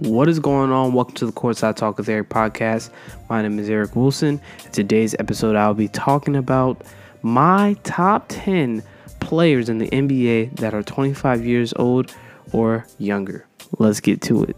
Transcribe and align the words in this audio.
What 0.00 0.30
is 0.30 0.38
going 0.38 0.72
on? 0.72 0.94
Welcome 0.94 1.14
to 1.16 1.26
the 1.26 1.32
Courtside 1.32 1.76
Talk 1.76 1.98
with 1.98 2.08
Eric 2.08 2.30
podcast. 2.30 2.88
My 3.28 3.42
name 3.42 3.58
is 3.58 3.68
Eric 3.68 3.94
Wilson. 3.94 4.40
In 4.64 4.72
today's 4.72 5.14
episode, 5.18 5.56
I'll 5.56 5.74
be 5.74 5.88
talking 5.88 6.36
about 6.36 6.82
my 7.20 7.76
top 7.82 8.24
10 8.28 8.82
players 9.20 9.68
in 9.68 9.76
the 9.76 9.90
NBA 9.90 10.56
that 10.56 10.72
are 10.72 10.82
25 10.82 11.44
years 11.44 11.74
old 11.76 12.16
or 12.52 12.86
younger. 12.96 13.46
Let's 13.78 14.00
get 14.00 14.22
to 14.22 14.42
it. 14.44 14.56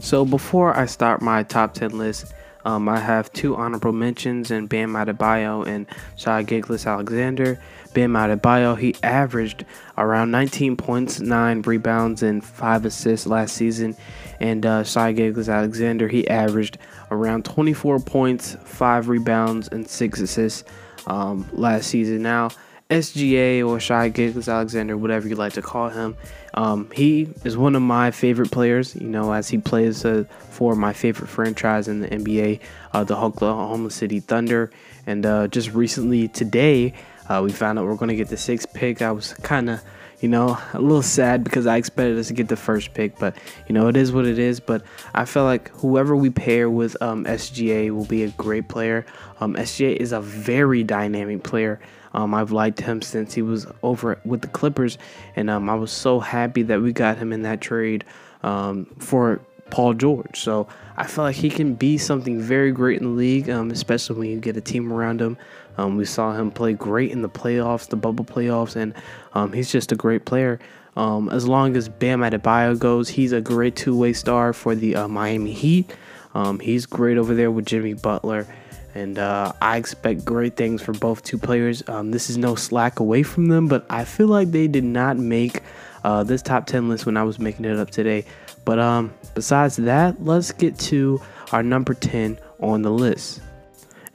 So, 0.00 0.24
before 0.24 0.76
I 0.76 0.86
start 0.86 1.22
my 1.22 1.44
top 1.44 1.74
10 1.74 1.96
list, 1.96 2.34
um, 2.64 2.88
I 2.88 2.98
have 2.98 3.32
two 3.32 3.54
honorable 3.54 3.92
mentions 3.92 4.50
in 4.50 4.66
Bam 4.66 4.94
Adebayo 4.94 5.64
and 5.68 5.86
Shai 6.16 6.42
Gilgeous-Alexander. 6.42 7.62
Bam 7.92 8.12
Adebayo, 8.12 8.78
he 8.78 8.94
averaged 9.02 9.64
around 9.98 10.30
19 10.30 10.76
points, 10.76 11.20
9 11.20 11.62
rebounds, 11.62 12.22
and 12.22 12.44
5 12.44 12.84
assists 12.84 13.26
last 13.26 13.54
season. 13.54 13.96
And 14.38 14.64
uh, 14.64 14.84
Shai 14.84 15.12
Gilgeous-Alexander, 15.12 16.08
he 16.08 16.28
averaged 16.28 16.78
around 17.10 17.44
24 17.44 18.00
points, 18.00 18.56
5 18.64 19.08
rebounds, 19.08 19.68
and 19.68 19.88
6 19.88 20.20
assists 20.20 20.64
um, 21.06 21.48
last 21.52 21.88
season. 21.88 22.22
Now, 22.22 22.50
SGA 22.90 23.66
or 23.66 23.78
Shai 23.78 24.08
Gilgeous-Alexander, 24.08 24.96
whatever 24.96 25.28
you 25.28 25.36
like 25.36 25.52
to 25.54 25.62
call 25.62 25.90
him, 25.90 26.16
um, 26.54 26.90
he 26.92 27.28
is 27.44 27.56
one 27.56 27.76
of 27.76 27.82
my 27.82 28.10
favorite 28.10 28.50
players. 28.50 28.96
You 28.96 29.06
know, 29.06 29.32
as 29.32 29.48
he 29.48 29.58
plays 29.58 30.04
uh, 30.04 30.24
for 30.50 30.74
my 30.74 30.92
favorite 30.92 31.28
franchise 31.28 31.86
in 31.86 32.00
the 32.00 32.08
NBA, 32.08 32.60
uh, 32.92 33.04
the 33.04 33.16
Oklahoma 33.16 33.90
City 33.90 34.20
Thunder. 34.20 34.70
And 35.06 35.24
uh, 35.24 35.48
just 35.48 35.72
recently 35.72 36.28
today, 36.28 36.94
uh, 37.30 37.40
we 37.42 37.52
found 37.52 37.78
out 37.78 37.86
we're 37.86 37.94
going 37.94 38.10
to 38.10 38.16
get 38.16 38.28
the 38.28 38.36
sixth 38.36 38.74
pick. 38.74 39.00
I 39.00 39.12
was 39.12 39.32
kind 39.34 39.70
of 39.70 39.80
you 40.20 40.28
know, 40.28 40.58
a 40.74 40.78
little 40.78 41.02
sad 41.02 41.42
because 41.42 41.66
I 41.66 41.78
expected 41.78 42.18
us 42.18 42.28
to 42.28 42.34
get 42.34 42.48
the 42.48 42.56
first 42.56 42.92
pick, 42.92 43.18
but 43.18 43.36
you 43.66 43.72
know, 43.72 43.88
it 43.88 43.96
is 43.96 44.12
what 44.12 44.26
it 44.26 44.38
is. 44.38 44.60
But 44.60 44.82
I 45.14 45.24
feel 45.24 45.44
like 45.44 45.70
whoever 45.76 46.14
we 46.14 46.28
pair 46.28 46.68
with 46.68 46.94
um, 47.02 47.24
SGA 47.24 47.90
will 47.90 48.04
be 48.04 48.24
a 48.24 48.28
great 48.28 48.68
player. 48.68 49.06
Um, 49.40 49.54
SGA 49.54 49.96
is 49.96 50.12
a 50.12 50.20
very 50.20 50.84
dynamic 50.84 51.42
player. 51.42 51.80
Um, 52.12 52.34
I've 52.34 52.52
liked 52.52 52.80
him 52.80 53.00
since 53.00 53.32
he 53.32 53.40
was 53.40 53.66
over 53.82 54.20
with 54.24 54.42
the 54.42 54.48
Clippers, 54.48 54.98
and 55.36 55.48
um, 55.48 55.70
I 55.70 55.74
was 55.74 55.92
so 55.92 56.20
happy 56.20 56.62
that 56.64 56.82
we 56.82 56.92
got 56.92 57.16
him 57.16 57.32
in 57.32 57.42
that 57.42 57.60
trade 57.60 58.04
um, 58.42 58.86
for 58.98 59.40
Paul 59.70 59.94
George. 59.94 60.38
So 60.38 60.66
I 60.96 61.06
feel 61.06 61.24
like 61.24 61.36
he 61.36 61.48
can 61.48 61.74
be 61.74 61.96
something 61.96 62.40
very 62.40 62.72
great 62.72 63.00
in 63.00 63.04
the 63.04 63.16
league, 63.16 63.48
um, 63.48 63.70
especially 63.70 64.18
when 64.18 64.28
you 64.28 64.38
get 64.38 64.56
a 64.56 64.60
team 64.60 64.92
around 64.92 65.20
him. 65.20 65.38
Um, 65.80 65.96
we 65.96 66.04
saw 66.04 66.34
him 66.34 66.50
play 66.50 66.74
great 66.74 67.10
in 67.10 67.22
the 67.22 67.28
playoffs, 67.28 67.88
the 67.88 67.96
bubble 67.96 68.24
playoffs, 68.24 68.76
and 68.76 68.92
um, 69.32 69.52
he's 69.52 69.72
just 69.72 69.92
a 69.92 69.96
great 69.96 70.26
player. 70.26 70.60
Um, 70.94 71.30
as 71.30 71.48
long 71.48 71.74
as 71.74 71.88
Bam 71.88 72.20
Adebayo 72.20 72.78
goes, 72.78 73.08
he's 73.08 73.32
a 73.32 73.40
great 73.40 73.76
two-way 73.76 74.12
star 74.12 74.52
for 74.52 74.74
the 74.74 74.94
uh, 74.96 75.08
Miami 75.08 75.52
Heat. 75.52 75.90
Um, 76.34 76.60
he's 76.60 76.84
great 76.84 77.16
over 77.16 77.34
there 77.34 77.50
with 77.50 77.64
Jimmy 77.64 77.94
Butler, 77.94 78.46
and 78.94 79.18
uh, 79.18 79.52
I 79.62 79.78
expect 79.78 80.24
great 80.24 80.54
things 80.54 80.82
for 80.82 80.92
both 80.92 81.22
two 81.22 81.38
players. 81.38 81.82
Um, 81.88 82.10
this 82.10 82.28
is 82.28 82.36
no 82.36 82.56
slack 82.56 83.00
away 83.00 83.22
from 83.22 83.46
them, 83.46 83.66
but 83.66 83.86
I 83.88 84.04
feel 84.04 84.28
like 84.28 84.50
they 84.50 84.68
did 84.68 84.84
not 84.84 85.16
make 85.16 85.62
uh, 86.04 86.24
this 86.24 86.42
top 86.42 86.66
10 86.66 86.90
list 86.90 87.06
when 87.06 87.16
I 87.16 87.22
was 87.22 87.38
making 87.38 87.64
it 87.64 87.78
up 87.78 87.90
today. 87.90 88.26
But 88.66 88.78
um, 88.78 89.14
besides 89.34 89.76
that, 89.76 90.22
let's 90.22 90.52
get 90.52 90.78
to 90.80 91.22
our 91.52 91.62
number 91.62 91.94
10 91.94 92.38
on 92.60 92.82
the 92.82 92.90
list. 92.90 93.40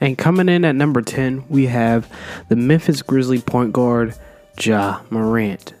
And 0.00 0.18
coming 0.18 0.48
in 0.48 0.64
at 0.64 0.74
number 0.74 1.02
10, 1.02 1.44
we 1.48 1.66
have 1.66 2.10
the 2.48 2.56
Memphis 2.56 3.02
Grizzly 3.02 3.40
point 3.40 3.72
guard, 3.72 4.14
Ja 4.60 5.00
Morant. 5.10 5.74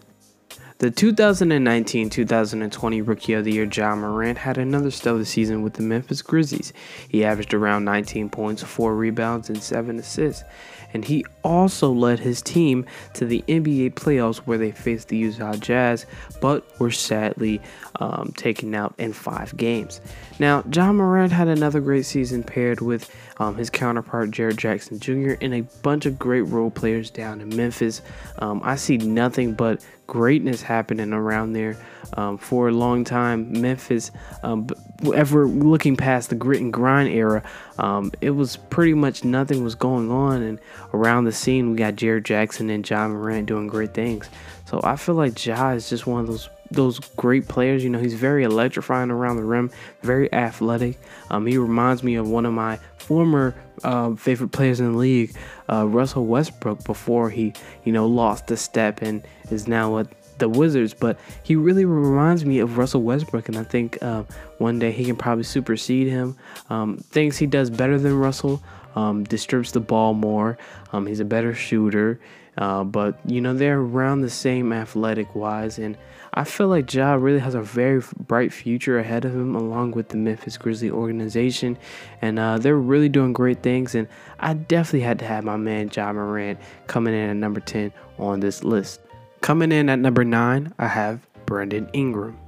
The 0.78 0.90
2019 0.90 2.10
2020 2.10 3.00
Rookie 3.00 3.32
of 3.32 3.44
the 3.44 3.52
Year, 3.52 3.64
Ja 3.64 3.96
Morant, 3.96 4.36
had 4.36 4.58
another 4.58 4.90
stellar 4.90 5.24
season 5.24 5.62
with 5.62 5.72
the 5.72 5.82
Memphis 5.82 6.20
Grizzlies. 6.20 6.74
He 7.08 7.24
averaged 7.24 7.54
around 7.54 7.86
19 7.86 8.28
points, 8.28 8.62
4 8.62 8.94
rebounds, 8.94 9.48
and 9.48 9.62
7 9.62 9.98
assists. 9.98 10.44
And 10.92 11.04
he 11.04 11.24
also 11.42 11.90
led 11.90 12.18
his 12.18 12.42
team 12.42 12.84
to 13.14 13.24
the 13.24 13.42
NBA 13.48 13.94
playoffs 13.94 14.38
where 14.38 14.58
they 14.58 14.70
faced 14.70 15.08
the 15.08 15.16
Utah 15.16 15.56
Jazz, 15.56 16.04
but 16.40 16.78
were 16.78 16.90
sadly 16.90 17.60
um, 18.00 18.32
taken 18.36 18.74
out 18.74 18.94
in 18.98 19.12
five 19.12 19.56
games. 19.56 20.00
Now, 20.38 20.62
Ja 20.70 20.92
Morant 20.92 21.32
had 21.32 21.48
another 21.48 21.80
great 21.80 22.04
season 22.04 22.42
paired 22.42 22.80
with 22.80 23.10
um, 23.38 23.56
his 23.56 23.70
counterpart 23.70 24.30
Jaren 24.30 24.56
Jackson 24.56 24.98
Jr. 24.98 25.34
and 25.40 25.54
a 25.54 25.62
bunch 25.82 26.04
of 26.04 26.18
great 26.18 26.42
role 26.42 26.70
players 26.70 27.10
down 27.10 27.40
in 27.40 27.54
Memphis. 27.54 28.02
Um, 28.38 28.60
I 28.62 28.76
see 28.76 28.98
nothing 28.98 29.54
but 29.54 29.84
greatness 30.06 30.62
happening 30.62 31.12
around 31.12 31.52
there 31.54 31.76
um, 32.14 32.38
for 32.38 32.68
a 32.68 32.72
long 32.72 33.02
time. 33.04 33.60
Memphis, 33.60 34.10
um, 34.42 34.68
ever 35.14 35.46
looking 35.46 35.96
past 35.96 36.28
the 36.28 36.36
grit 36.36 36.60
and 36.60 36.72
grind 36.72 37.08
era, 37.08 37.42
um, 37.78 38.12
it 38.20 38.30
was 38.30 38.56
pretty 38.56 38.94
much 38.94 39.24
nothing 39.24 39.64
was 39.64 39.74
going 39.74 40.10
on. 40.10 40.42
And 40.42 40.58
around 40.92 41.24
the 41.24 41.32
scene, 41.32 41.70
we 41.70 41.76
got 41.76 41.94
Jaren 41.94 42.24
Jackson 42.24 42.68
and 42.70 42.88
Ja 42.88 43.08
Morant 43.08 43.46
doing 43.46 43.68
great 43.68 43.94
things. 43.94 44.28
So 44.66 44.80
I 44.84 44.96
feel 44.96 45.14
like 45.14 45.44
Ja 45.44 45.70
is 45.70 45.88
just 45.88 46.06
one 46.06 46.20
of 46.20 46.26
those 46.26 46.48
those 46.70 46.98
great 46.98 47.48
players. 47.48 47.84
You 47.84 47.90
know, 47.90 47.98
he's 47.98 48.14
very 48.14 48.44
electrifying 48.44 49.10
around 49.10 49.36
the 49.36 49.44
rim, 49.44 49.70
very 50.02 50.32
athletic. 50.32 50.98
Um, 51.30 51.46
he 51.46 51.58
reminds 51.58 52.02
me 52.02 52.16
of 52.16 52.28
one 52.28 52.46
of 52.46 52.52
my 52.52 52.78
former 52.98 53.54
uh, 53.84 54.14
favorite 54.14 54.52
players 54.52 54.80
in 54.80 54.92
the 54.92 54.98
league, 54.98 55.34
uh, 55.70 55.86
Russell 55.86 56.26
Westbrook, 56.26 56.84
before 56.84 57.30
he, 57.30 57.52
you 57.84 57.92
know, 57.92 58.06
lost 58.06 58.50
a 58.50 58.56
step 58.56 59.02
and 59.02 59.22
is 59.50 59.68
now 59.68 59.98
at 59.98 60.08
the 60.38 60.48
Wizards. 60.48 60.94
But 60.94 61.18
he 61.42 61.56
really 61.56 61.84
reminds 61.84 62.44
me 62.44 62.58
of 62.58 62.78
Russell 62.78 63.02
Westbrook, 63.02 63.48
and 63.48 63.58
I 63.58 63.62
think 63.62 64.02
uh, 64.02 64.24
one 64.58 64.78
day 64.78 64.92
he 64.92 65.04
can 65.04 65.16
probably 65.16 65.44
supersede 65.44 66.08
him. 66.08 66.36
Um, 66.70 66.98
things 66.98 67.36
he 67.36 67.46
does 67.46 67.70
better 67.70 67.98
than 67.98 68.18
Russell. 68.18 68.62
Um, 68.96 69.24
distributes 69.24 69.72
the 69.72 69.80
ball 69.80 70.14
more. 70.14 70.56
Um, 70.90 71.06
he's 71.06 71.20
a 71.20 71.24
better 71.26 71.54
shooter. 71.54 72.18
Uh, 72.58 72.84
but 72.84 73.18
you 73.26 73.40
know 73.40 73.54
they're 73.54 73.80
around 73.80 74.22
the 74.22 74.30
same 74.30 74.72
athletic 74.72 75.34
wise, 75.34 75.78
and 75.78 75.96
I 76.32 76.44
feel 76.44 76.68
like 76.68 76.92
Ja 76.92 77.14
really 77.14 77.38
has 77.38 77.54
a 77.54 77.62
very 77.62 78.02
bright 78.18 78.52
future 78.52 78.98
ahead 78.98 79.24
of 79.24 79.34
him, 79.34 79.54
along 79.54 79.92
with 79.92 80.08
the 80.08 80.16
Memphis 80.16 80.56
Grizzly 80.56 80.90
organization, 80.90 81.76
and 82.22 82.38
uh, 82.38 82.58
they're 82.58 82.76
really 82.76 83.08
doing 83.08 83.32
great 83.32 83.62
things. 83.62 83.94
And 83.94 84.08
I 84.40 84.54
definitely 84.54 85.00
had 85.00 85.18
to 85.20 85.26
have 85.26 85.44
my 85.44 85.56
man 85.56 85.90
Ja 85.94 86.12
Morant 86.12 86.58
coming 86.86 87.14
in 87.14 87.30
at 87.30 87.36
number 87.36 87.60
ten 87.60 87.92
on 88.18 88.40
this 88.40 88.64
list. 88.64 89.00
Coming 89.42 89.70
in 89.72 89.88
at 89.88 89.98
number 89.98 90.24
nine, 90.24 90.72
I 90.78 90.88
have 90.88 91.26
Brandon 91.44 91.88
Ingram. 91.92 92.38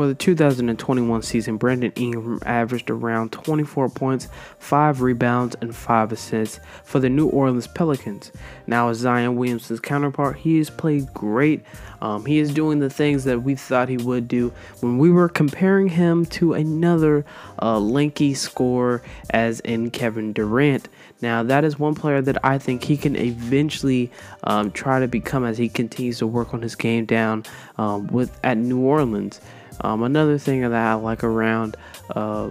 For 0.00 0.06
the 0.06 0.14
2021 0.14 1.20
season, 1.20 1.58
Brandon 1.58 1.92
Ingram 1.94 2.38
averaged 2.46 2.88
around 2.88 3.32
24 3.32 3.90
points, 3.90 4.28
5 4.58 5.02
rebounds, 5.02 5.56
and 5.60 5.76
5 5.76 6.12
assists 6.12 6.58
for 6.84 7.00
the 7.00 7.10
New 7.10 7.26
Orleans 7.26 7.66
Pelicans. 7.66 8.32
Now, 8.66 8.88
as 8.88 8.96
Zion 8.96 9.36
Williams' 9.36 9.78
counterpart, 9.78 10.38
he 10.38 10.56
has 10.56 10.70
played 10.70 11.12
great. 11.12 11.62
Um, 12.00 12.24
he 12.24 12.38
is 12.38 12.54
doing 12.54 12.78
the 12.78 12.88
things 12.88 13.24
that 13.24 13.42
we 13.42 13.54
thought 13.54 13.90
he 13.90 13.98
would 13.98 14.26
do 14.26 14.54
when 14.80 14.96
we 14.96 15.10
were 15.10 15.28
comparing 15.28 15.88
him 15.88 16.24
to 16.24 16.54
another 16.54 17.26
uh, 17.60 17.78
lanky 17.78 18.32
scorer, 18.32 19.02
as 19.28 19.60
in 19.60 19.90
Kevin 19.90 20.32
Durant. 20.32 20.88
Now, 21.20 21.42
that 21.42 21.62
is 21.62 21.78
one 21.78 21.94
player 21.94 22.22
that 22.22 22.42
I 22.42 22.56
think 22.56 22.84
he 22.84 22.96
can 22.96 23.16
eventually 23.16 24.10
um, 24.44 24.70
try 24.70 24.98
to 24.98 25.08
become 25.08 25.44
as 25.44 25.58
he 25.58 25.68
continues 25.68 26.20
to 26.20 26.26
work 26.26 26.54
on 26.54 26.62
his 26.62 26.74
game 26.74 27.04
down 27.04 27.44
um, 27.76 28.06
with 28.06 28.40
at 28.42 28.56
New 28.56 28.80
Orleans. 28.80 29.42
Um, 29.82 30.02
another 30.02 30.38
thing 30.38 30.60
that 30.62 30.72
I 30.72 30.94
like 30.94 31.24
around 31.24 31.76
uh, 32.14 32.50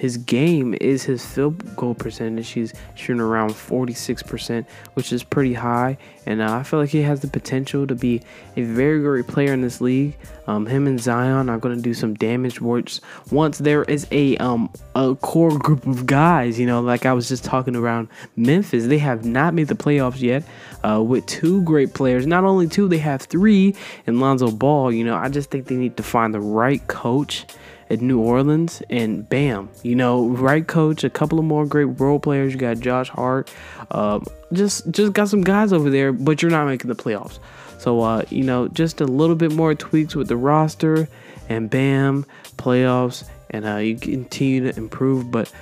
his 0.00 0.16
game 0.16 0.74
is 0.80 1.02
his 1.02 1.26
field 1.26 1.76
goal 1.76 1.94
percentage. 1.94 2.48
He's 2.48 2.72
shooting 2.94 3.20
around 3.20 3.50
46%, 3.50 4.64
which 4.94 5.12
is 5.12 5.22
pretty 5.22 5.52
high. 5.52 5.98
And 6.24 6.40
uh, 6.40 6.54
I 6.54 6.62
feel 6.62 6.80
like 6.80 6.88
he 6.88 7.02
has 7.02 7.20
the 7.20 7.28
potential 7.28 7.86
to 7.86 7.94
be 7.94 8.22
a 8.56 8.62
very 8.62 9.00
great 9.00 9.26
player 9.26 9.52
in 9.52 9.60
this 9.60 9.82
league. 9.82 10.16
Um, 10.46 10.64
him 10.64 10.86
and 10.86 10.98
Zion 10.98 11.50
are 11.50 11.58
going 11.58 11.76
to 11.76 11.82
do 11.82 11.92
some 11.92 12.14
damage 12.14 12.62
once 12.62 13.02
once 13.30 13.58
there 13.58 13.82
is 13.82 14.06
a 14.10 14.38
um 14.38 14.70
a 14.94 15.14
core 15.16 15.58
group 15.58 15.86
of 15.86 16.06
guys. 16.06 16.58
You 16.58 16.64
know, 16.64 16.80
like 16.80 17.04
I 17.04 17.12
was 17.12 17.28
just 17.28 17.44
talking 17.44 17.76
around 17.76 18.08
Memphis, 18.36 18.86
they 18.86 18.98
have 18.98 19.26
not 19.26 19.52
made 19.52 19.68
the 19.68 19.74
playoffs 19.74 20.22
yet. 20.22 20.44
Uh, 20.82 21.02
with 21.06 21.26
two 21.26 21.62
great 21.64 21.92
players, 21.92 22.26
not 22.26 22.44
only 22.44 22.68
two, 22.68 22.88
they 22.88 22.96
have 22.96 23.20
three. 23.20 23.74
And 24.06 24.18
Lonzo 24.18 24.50
Ball. 24.50 24.92
You 24.92 25.04
know, 25.04 25.14
I 25.14 25.28
just 25.28 25.50
think 25.50 25.66
they 25.66 25.76
need 25.76 25.98
to 25.98 26.02
find 26.02 26.32
the 26.32 26.40
right 26.40 26.84
coach 26.86 27.44
at 27.90 28.00
New 28.00 28.20
Orleans, 28.20 28.82
and 28.88 29.28
bam, 29.28 29.68
you 29.82 29.94
know, 29.94 30.28
right 30.28 30.66
coach, 30.66 31.04
a 31.04 31.10
couple 31.10 31.38
of 31.38 31.44
more 31.44 31.66
great 31.66 31.84
role 32.00 32.20
players. 32.20 32.52
You 32.52 32.58
got 32.58 32.78
Josh 32.78 33.08
Hart, 33.08 33.52
uh, 33.90 34.20
just 34.52 34.90
just 34.90 35.12
got 35.12 35.28
some 35.28 35.42
guys 35.42 35.72
over 35.72 35.90
there, 35.90 36.12
but 36.12 36.40
you're 36.40 36.50
not 36.50 36.66
making 36.66 36.88
the 36.88 36.94
playoffs. 36.94 37.38
So 37.78 38.00
uh, 38.00 38.22
you 38.30 38.44
know, 38.44 38.68
just 38.68 39.00
a 39.00 39.06
little 39.06 39.36
bit 39.36 39.52
more 39.52 39.74
tweaks 39.74 40.14
with 40.14 40.28
the 40.28 40.36
roster, 40.36 41.08
and 41.48 41.68
bam, 41.68 42.24
playoffs, 42.56 43.24
and 43.50 43.66
uh, 43.66 43.76
you 43.76 43.96
continue 43.96 44.70
to 44.70 44.78
improve. 44.78 45.30
But 45.30 45.52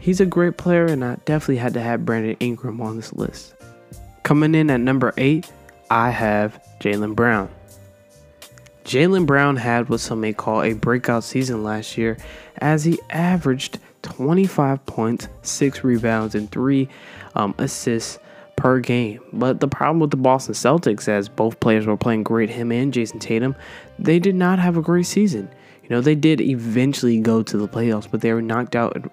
he's 0.00 0.20
a 0.20 0.26
great 0.26 0.56
player, 0.56 0.86
and 0.86 1.04
I 1.04 1.16
definitely 1.26 1.56
had 1.56 1.74
to 1.74 1.80
have 1.80 2.04
Brandon 2.04 2.36
Ingram 2.40 2.80
on 2.80 2.96
this 2.96 3.12
list. 3.12 3.54
Coming 4.22 4.54
in 4.54 4.70
at 4.70 4.80
number 4.80 5.12
eight, 5.18 5.52
I 5.90 6.10
have 6.10 6.58
Jaylen 6.80 7.14
Brown. 7.14 7.50
Jaylen 8.84 9.26
Brown 9.26 9.56
had 9.56 9.88
what 9.88 10.00
some 10.00 10.20
may 10.20 10.32
call 10.32 10.62
a 10.62 10.74
breakout 10.74 11.24
season 11.24 11.64
last 11.64 11.96
year, 11.96 12.18
as 12.58 12.84
he 12.84 12.98
averaged 13.10 13.78
25 14.02 14.84
points, 14.84 15.28
6 15.42 15.82
rebounds, 15.82 16.34
and 16.34 16.50
3 16.50 16.88
um, 17.34 17.54
assists 17.58 18.18
per 18.56 18.80
game. 18.80 19.20
But 19.32 19.60
the 19.60 19.68
problem 19.68 20.00
with 20.00 20.10
the 20.10 20.16
Boston 20.18 20.54
Celtics, 20.54 21.08
as 21.08 21.28
both 21.28 21.60
players 21.60 21.86
were 21.86 21.96
playing 21.96 22.24
great, 22.24 22.50
him 22.50 22.70
and 22.70 22.92
Jayson 22.92 23.20
Tatum, 23.20 23.56
they 23.98 24.18
did 24.18 24.34
not 24.34 24.58
have 24.58 24.76
a 24.76 24.82
great 24.82 25.06
season. 25.06 25.48
You 25.82 25.88
know, 25.90 26.00
they 26.00 26.14
did 26.14 26.40
eventually 26.40 27.18
go 27.20 27.42
to 27.42 27.56
the 27.56 27.68
playoffs, 27.68 28.10
but 28.10 28.20
they 28.20 28.32
were 28.32 28.42
knocked 28.42 28.76
out 28.76 29.10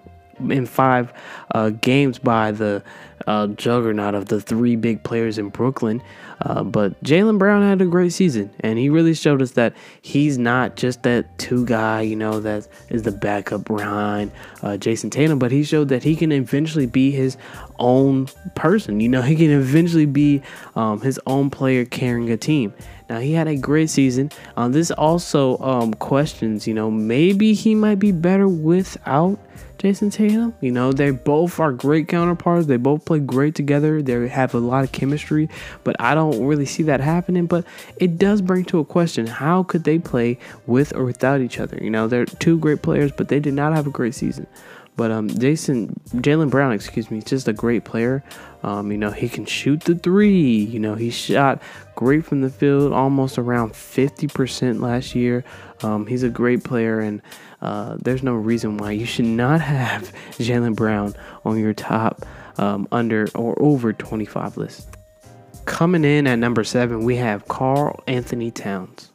in 0.50 0.66
five 0.66 1.12
uh, 1.54 1.70
games 1.70 2.18
by 2.18 2.50
the 2.50 2.82
uh, 3.26 3.46
juggernaut 3.48 4.14
of 4.14 4.26
the 4.26 4.40
three 4.40 4.76
big 4.76 5.02
players 5.02 5.38
in 5.38 5.48
Brooklyn. 5.48 6.02
Uh, 6.40 6.64
but 6.64 7.00
Jaylen 7.04 7.38
Brown 7.38 7.62
had 7.62 7.80
a 7.80 7.86
great 7.86 8.12
season, 8.12 8.50
and 8.60 8.76
he 8.76 8.88
really 8.88 9.14
showed 9.14 9.40
us 9.40 9.52
that 9.52 9.74
he's 10.00 10.38
not 10.38 10.74
just 10.74 11.04
that 11.04 11.38
two 11.38 11.64
guy, 11.64 12.00
you 12.00 12.16
know, 12.16 12.40
that 12.40 12.66
is 12.88 13.04
the 13.04 13.12
backup 13.12 13.64
behind 13.64 14.32
uh, 14.62 14.76
Jayson 14.76 15.10
Tatum, 15.10 15.38
but 15.38 15.52
he 15.52 15.62
showed 15.62 15.88
that 15.90 16.02
he 16.02 16.16
can 16.16 16.32
eventually 16.32 16.86
be 16.86 17.12
his 17.12 17.36
own 17.78 18.26
person. 18.56 18.98
You 18.98 19.08
know, 19.08 19.22
he 19.22 19.36
can 19.36 19.50
eventually 19.50 20.06
be 20.06 20.42
um, 20.74 21.00
his 21.00 21.20
own 21.26 21.48
player 21.48 21.84
carrying 21.84 22.28
a 22.30 22.36
team. 22.36 22.74
Now 23.08 23.20
he 23.20 23.32
had 23.32 23.46
a 23.46 23.56
great 23.56 23.90
season. 23.90 24.30
Uh, 24.56 24.68
this 24.68 24.90
also 24.90 25.58
um, 25.58 25.94
questions, 25.94 26.66
you 26.66 26.74
know, 26.74 26.90
maybe 26.90 27.52
he 27.52 27.74
might 27.74 28.00
be 28.00 28.10
better 28.10 28.48
without 28.48 29.38
Jayson 29.82 30.12
Tatum. 30.12 30.54
You 30.60 30.70
know, 30.70 30.92
they 30.92 31.10
both 31.10 31.58
are 31.58 31.72
great 31.72 32.06
counterparts. 32.06 32.66
They 32.66 32.76
both 32.76 33.04
play 33.04 33.18
great 33.18 33.56
together. 33.56 34.00
They 34.00 34.28
have 34.28 34.54
a 34.54 34.58
lot 34.58 34.84
of 34.84 34.92
chemistry, 34.92 35.48
but 35.82 35.96
I 35.98 36.14
don't 36.14 36.46
really 36.46 36.66
see 36.66 36.84
that 36.84 37.00
happening. 37.00 37.46
But 37.46 37.64
it 37.96 38.16
does 38.16 38.40
bring 38.40 38.64
to 38.66 38.78
a 38.78 38.84
question 38.84 39.26
how 39.26 39.64
could 39.64 39.82
they 39.82 39.98
play 39.98 40.38
with 40.66 40.94
or 40.94 41.04
without 41.04 41.40
each 41.40 41.58
other? 41.58 41.78
You 41.82 41.90
know, 41.90 42.06
they're 42.06 42.26
two 42.26 42.58
great 42.58 42.82
players, 42.82 43.10
but 43.10 43.26
they 43.26 43.40
did 43.40 43.54
not 43.54 43.74
have 43.74 43.88
a 43.88 43.90
great 43.90 44.14
season. 44.14 44.46
But 44.94 45.10
um, 45.10 45.28
Jason 45.28 45.98
Jaylen 46.10 46.50
Brown, 46.50 46.72
excuse 46.72 47.10
me, 47.10 47.18
is 47.18 47.24
just 47.24 47.48
a 47.48 47.52
great 47.52 47.84
player. 47.84 48.22
Um, 48.62 48.92
you 48.92 48.98
know, 48.98 49.10
he 49.10 49.28
can 49.28 49.46
shoot 49.46 49.80
the 49.80 49.96
three. 49.96 50.58
You 50.58 50.78
know, 50.78 50.94
he 50.94 51.10
shot 51.10 51.60
great 51.96 52.24
from 52.24 52.42
the 52.42 52.50
field, 52.50 52.92
almost 52.92 53.36
around 53.38 53.72
50% 53.72 54.80
last 54.80 55.16
year. 55.16 55.44
Um, 55.82 56.06
he's 56.06 56.22
a 56.22 56.28
great 56.28 56.62
player, 56.62 57.00
and 57.00 57.20
uh, 57.62 57.96
there's 58.02 58.24
no 58.24 58.34
reason 58.34 58.76
why 58.76 58.90
you 58.90 59.06
should 59.06 59.24
not 59.24 59.60
have 59.60 60.12
Jaylen 60.32 60.74
Brown 60.74 61.14
on 61.44 61.58
your 61.58 61.72
top 61.72 62.26
um, 62.58 62.88
under 62.92 63.28
or 63.34 63.60
over 63.62 63.92
25 63.92 64.56
list. 64.56 64.88
Coming 65.64 66.04
in 66.04 66.26
at 66.26 66.40
number 66.40 66.64
seven, 66.64 67.04
we 67.04 67.16
have 67.16 67.46
Karl-Anthony 67.46 68.50
Towns. 68.50 69.10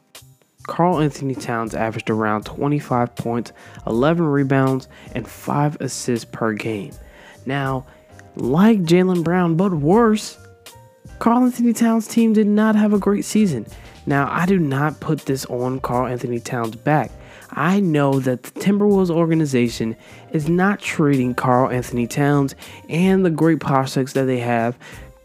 Karl-Anthony 0.66 1.34
Towns 1.34 1.74
averaged 1.74 2.08
around 2.08 2.46
25 2.46 3.14
points, 3.16 3.52
11 3.86 4.24
rebounds, 4.24 4.88
and 5.14 5.28
5 5.28 5.80
assists 5.80 6.24
per 6.24 6.54
game. 6.54 6.92
Now, 7.44 7.86
like 8.34 8.82
Jaylen 8.82 9.22
Brown, 9.22 9.56
but 9.56 9.74
worse, 9.74 10.38
Karl-Anthony 11.18 11.74
Towns' 11.74 12.08
team 12.08 12.32
did 12.32 12.46
not 12.46 12.76
have 12.76 12.94
a 12.94 12.98
great 12.98 13.26
season. 13.26 13.66
Now, 14.06 14.26
I 14.30 14.46
do 14.46 14.58
not 14.58 15.00
put 15.00 15.26
this 15.26 15.44
on 15.46 15.80
Karl-Anthony 15.80 16.40
Towns' 16.40 16.76
back. 16.76 17.10
I 17.50 17.80
know 17.80 18.20
that 18.20 18.42
the 18.42 18.60
Timberwolves 18.60 19.10
organization 19.10 19.96
is 20.32 20.48
not 20.48 20.80
treating 20.80 21.34
Karl-Anthony 21.34 22.06
Towns 22.06 22.54
and 22.88 23.24
the 23.24 23.30
great 23.30 23.60
prospects 23.60 24.12
that 24.12 24.24
they 24.24 24.38
have 24.38 24.76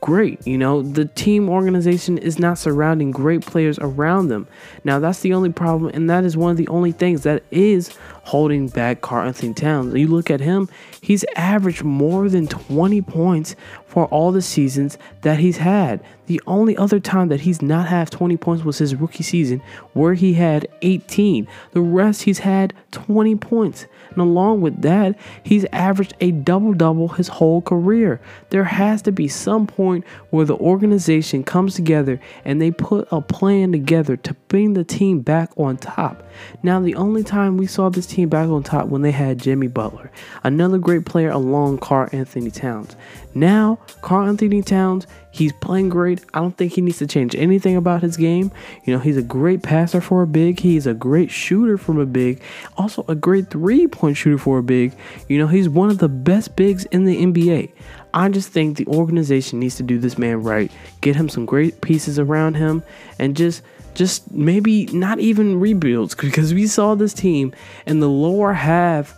great. 0.03 0.45
You 0.45 0.57
know, 0.57 0.81
the 0.81 1.05
team 1.05 1.47
organization 1.47 2.17
is 2.17 2.37
not 2.37 2.57
surrounding 2.57 3.11
great 3.11 3.41
players 3.45 3.79
around 3.79 4.27
them. 4.27 4.47
Now, 4.83 4.99
that's 4.99 5.21
the 5.21 5.33
only 5.33 5.53
problem, 5.53 5.91
and 5.93 6.09
that 6.09 6.25
is 6.25 6.35
one 6.35 6.51
of 6.51 6.57
the 6.57 6.67
only 6.67 6.91
things 6.91 7.23
that 7.23 7.41
is 7.51 7.97
holding 8.23 8.67
back 8.67 8.99
Karl-Anthony 8.99 9.53
Towns. 9.53 9.95
You 9.95 10.07
look 10.07 10.29
at 10.29 10.41
him, 10.41 10.67
he's 10.99 11.23
averaged 11.37 11.85
more 11.85 12.27
than 12.27 12.47
20 12.47 13.01
points 13.03 13.55
for 13.93 14.05
all 14.05 14.31
the 14.31 14.41
seasons 14.41 14.97
that 15.21 15.37
he's 15.37 15.57
had. 15.57 16.03
The 16.25 16.41
only 16.47 16.75
other 16.77 16.99
time 16.99 17.27
that 17.27 17.41
he's 17.41 17.61
not 17.61 17.87
had 17.89 18.09
20 18.09 18.37
points 18.37 18.63
was 18.63 18.79
his 18.79 18.95
rookie 18.95 19.21
season, 19.21 19.61
where 19.93 20.15
he 20.15 20.33
had 20.33 20.67
18. 20.81 21.47
The 21.73 21.81
rest, 21.81 22.23
he's 22.23 22.39
had 22.39 22.73
20 22.91 23.35
points. 23.35 23.85
And 24.09 24.19
along 24.19 24.61
with 24.61 24.81
that, 24.81 25.15
he's 25.43 25.65
averaged 25.65 26.15
a 26.21 26.31
double 26.31 26.73
double 26.73 27.09
his 27.09 27.27
whole 27.27 27.61
career. 27.61 28.19
There 28.49 28.63
has 28.63 29.03
to 29.03 29.11
be 29.11 29.27
some 29.27 29.67
point 29.67 30.05
where 30.31 30.45
the 30.45 30.55
organization 30.55 31.43
comes 31.43 31.75
together 31.75 32.19
and 32.45 32.59
they 32.59 32.71
put 32.71 33.07
a 33.11 33.21
plan 33.21 33.71
together 33.71 34.17
to 34.17 34.33
bring 34.47 34.73
the 34.73 34.83
team 34.83 35.19
back 35.19 35.51
on 35.55 35.77
top. 35.77 36.23
Now, 36.63 36.79
the 36.79 36.95
only 36.95 37.23
time 37.23 37.57
we 37.57 37.67
saw 37.67 37.89
this 37.89 38.07
team 38.07 38.29
back 38.29 38.49
on 38.49 38.63
top 38.63 38.87
when 38.87 39.03
they 39.03 39.11
had 39.11 39.37
Jimmy 39.37 39.67
Butler, 39.67 40.11
another 40.43 40.79
great 40.79 41.05
player 41.05 41.29
along 41.29 41.77
Karl-Anthony 41.79 42.49
Towns. 42.49 42.95
Now, 43.35 43.79
Karl-Anthony 44.01 44.61
Towns, 44.61 45.07
he's 45.31 45.53
playing 45.53 45.89
great. 45.89 46.23
I 46.33 46.39
don't 46.39 46.55
think 46.55 46.73
he 46.73 46.81
needs 46.81 46.99
to 46.99 47.07
change 47.07 47.35
anything 47.35 47.75
about 47.75 48.01
his 48.01 48.17
game. 48.17 48.51
You 48.85 48.93
know, 48.93 48.99
he's 48.99 49.17
a 49.17 49.23
great 49.23 49.63
passer 49.63 50.01
for 50.01 50.21
a 50.21 50.27
big. 50.27 50.59
He's 50.59 50.85
a 50.85 50.93
great 50.93 51.31
shooter 51.31 51.77
from 51.77 51.99
a 51.99 52.05
big. 52.05 52.41
Also, 52.77 53.03
a 53.07 53.15
great 53.15 53.49
three 53.49 53.87
point 53.87 54.17
shooter 54.17 54.37
for 54.37 54.59
a 54.59 54.63
big. 54.63 54.93
You 55.27 55.39
know, 55.39 55.47
he's 55.47 55.67
one 55.67 55.89
of 55.89 55.97
the 55.97 56.09
best 56.09 56.55
bigs 56.55 56.85
in 56.85 57.05
the 57.05 57.25
NBA. 57.25 57.71
I 58.13 58.29
just 58.29 58.49
think 58.49 58.77
the 58.77 58.87
organization 58.87 59.59
needs 59.59 59.75
to 59.77 59.83
do 59.83 59.97
this 59.97 60.17
man 60.17 60.43
right. 60.43 60.71
Get 61.01 61.15
him 61.15 61.29
some 61.29 61.45
great 61.45 61.81
pieces 61.81 62.19
around 62.19 62.55
him 62.55 62.83
and 63.17 63.35
just 63.35 63.63
just 63.95 64.31
maybe 64.31 64.87
not 64.87 65.19
even 65.19 65.59
rebuilds 65.59 66.15
because 66.21 66.53
we 66.53 66.67
saw 66.67 66.95
this 66.95 67.13
team 67.13 67.53
in 67.85 67.99
the 67.99 68.09
lower 68.09 68.53
half 68.53 69.15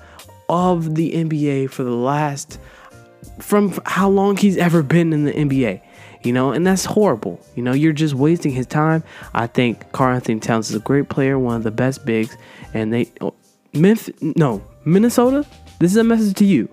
of 0.49 0.95
the 0.95 1.11
NBA 1.13 1.69
for 1.69 1.83
the 1.83 1.95
last 1.95 2.59
from 3.39 3.79
how 3.85 4.09
long 4.09 4.37
he's 4.37 4.57
ever 4.57 4.83
been 4.83 5.13
in 5.13 5.25
the 5.25 5.33
NBA. 5.33 5.81
You 6.23 6.33
know, 6.33 6.51
and 6.51 6.65
that's 6.65 6.85
horrible. 6.85 7.39
You 7.55 7.61
know, 7.61 7.73
you're 7.73 7.93
just 7.93 8.15
wasting 8.15 8.51
his 8.51 8.65
time. 8.65 9.03
I 9.35 9.45
think 9.45 9.91
Karl-Anthony 9.91 10.39
Towns 10.39 10.71
is 10.71 10.75
a 10.75 10.79
great 10.79 11.07
player, 11.07 11.37
one 11.37 11.57
of 11.57 11.63
the 11.63 11.71
best 11.71 12.03
bigs, 12.03 12.35
and 12.73 12.91
they 12.91 13.11
oh, 13.21 13.35
Memphis, 13.73 14.15
no, 14.21 14.63
Minnesota. 14.85 15.45
This 15.79 15.91
is 15.91 15.97
a 15.97 16.03
message 16.03 16.35
to 16.37 16.45
you. 16.45 16.67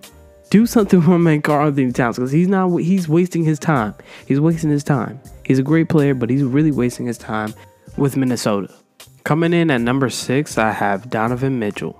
Do 0.49 0.65
something 0.65 1.01
for 1.03 1.11
my 1.11 1.17
man 1.17 1.41
Karl-Anthony 1.43 1.91
Towns 1.91 2.15
because 2.15 2.31
he's 2.31 2.47
not 2.47 2.75
he's 2.77 3.07
wasting 3.07 3.43
his 3.43 3.59
time. 3.59 3.93
He's 4.25 4.39
wasting 4.39 4.71
his 4.71 4.83
time. 4.83 5.19
He's 5.45 5.59
a 5.59 5.63
great 5.63 5.87
player, 5.87 6.15
but 6.15 6.31
he's 6.31 6.43
really 6.43 6.71
wasting 6.71 7.05
his 7.05 7.19
time 7.19 7.53
with 7.95 8.17
Minnesota. 8.17 8.73
Coming 9.23 9.53
in 9.53 9.69
at 9.69 9.81
number 9.81 10.09
six, 10.09 10.57
I 10.57 10.71
have 10.71 11.09
Donovan 11.09 11.59
Mitchell. 11.59 11.99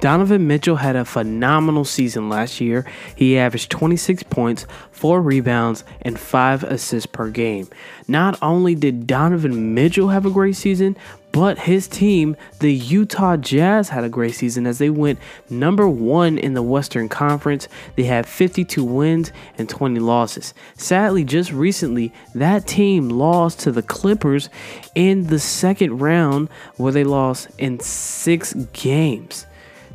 Donovan 0.00 0.46
Mitchell 0.46 0.76
had 0.76 0.96
a 0.96 1.04
phenomenal 1.04 1.84
season 1.84 2.28
last 2.28 2.60
year. 2.60 2.86
He 3.14 3.38
averaged 3.38 3.70
26 3.70 4.22
points, 4.24 4.66
4 4.90 5.20
rebounds, 5.20 5.84
and 6.02 6.18
5 6.18 6.64
assists 6.64 7.06
per 7.06 7.30
game. 7.30 7.68
Not 8.06 8.38
only 8.42 8.74
did 8.74 9.06
Donovan 9.06 9.74
Mitchell 9.74 10.08
have 10.08 10.26
a 10.26 10.30
great 10.30 10.56
season, 10.56 10.96
but 11.32 11.58
his 11.58 11.88
team, 11.88 12.36
the 12.60 12.72
Utah 12.72 13.36
Jazz, 13.36 13.88
had 13.88 14.04
a 14.04 14.08
great 14.08 14.36
season 14.36 14.68
as 14.68 14.78
they 14.78 14.88
went 14.88 15.18
number 15.50 15.88
one 15.88 16.38
in 16.38 16.54
the 16.54 16.62
Western 16.62 17.08
Conference. 17.08 17.66
They 17.96 18.04
had 18.04 18.24
52 18.24 18.84
wins 18.84 19.32
and 19.58 19.68
20 19.68 19.98
losses. 19.98 20.54
Sadly, 20.76 21.24
just 21.24 21.50
recently, 21.50 22.12
that 22.36 22.68
team 22.68 23.08
lost 23.08 23.58
to 23.60 23.72
the 23.72 23.82
Clippers 23.82 24.48
in 24.94 25.26
the 25.26 25.40
second 25.40 25.98
round, 25.98 26.50
where 26.76 26.92
they 26.92 27.02
lost 27.02 27.48
in 27.58 27.80
six 27.80 28.54
games. 28.72 29.46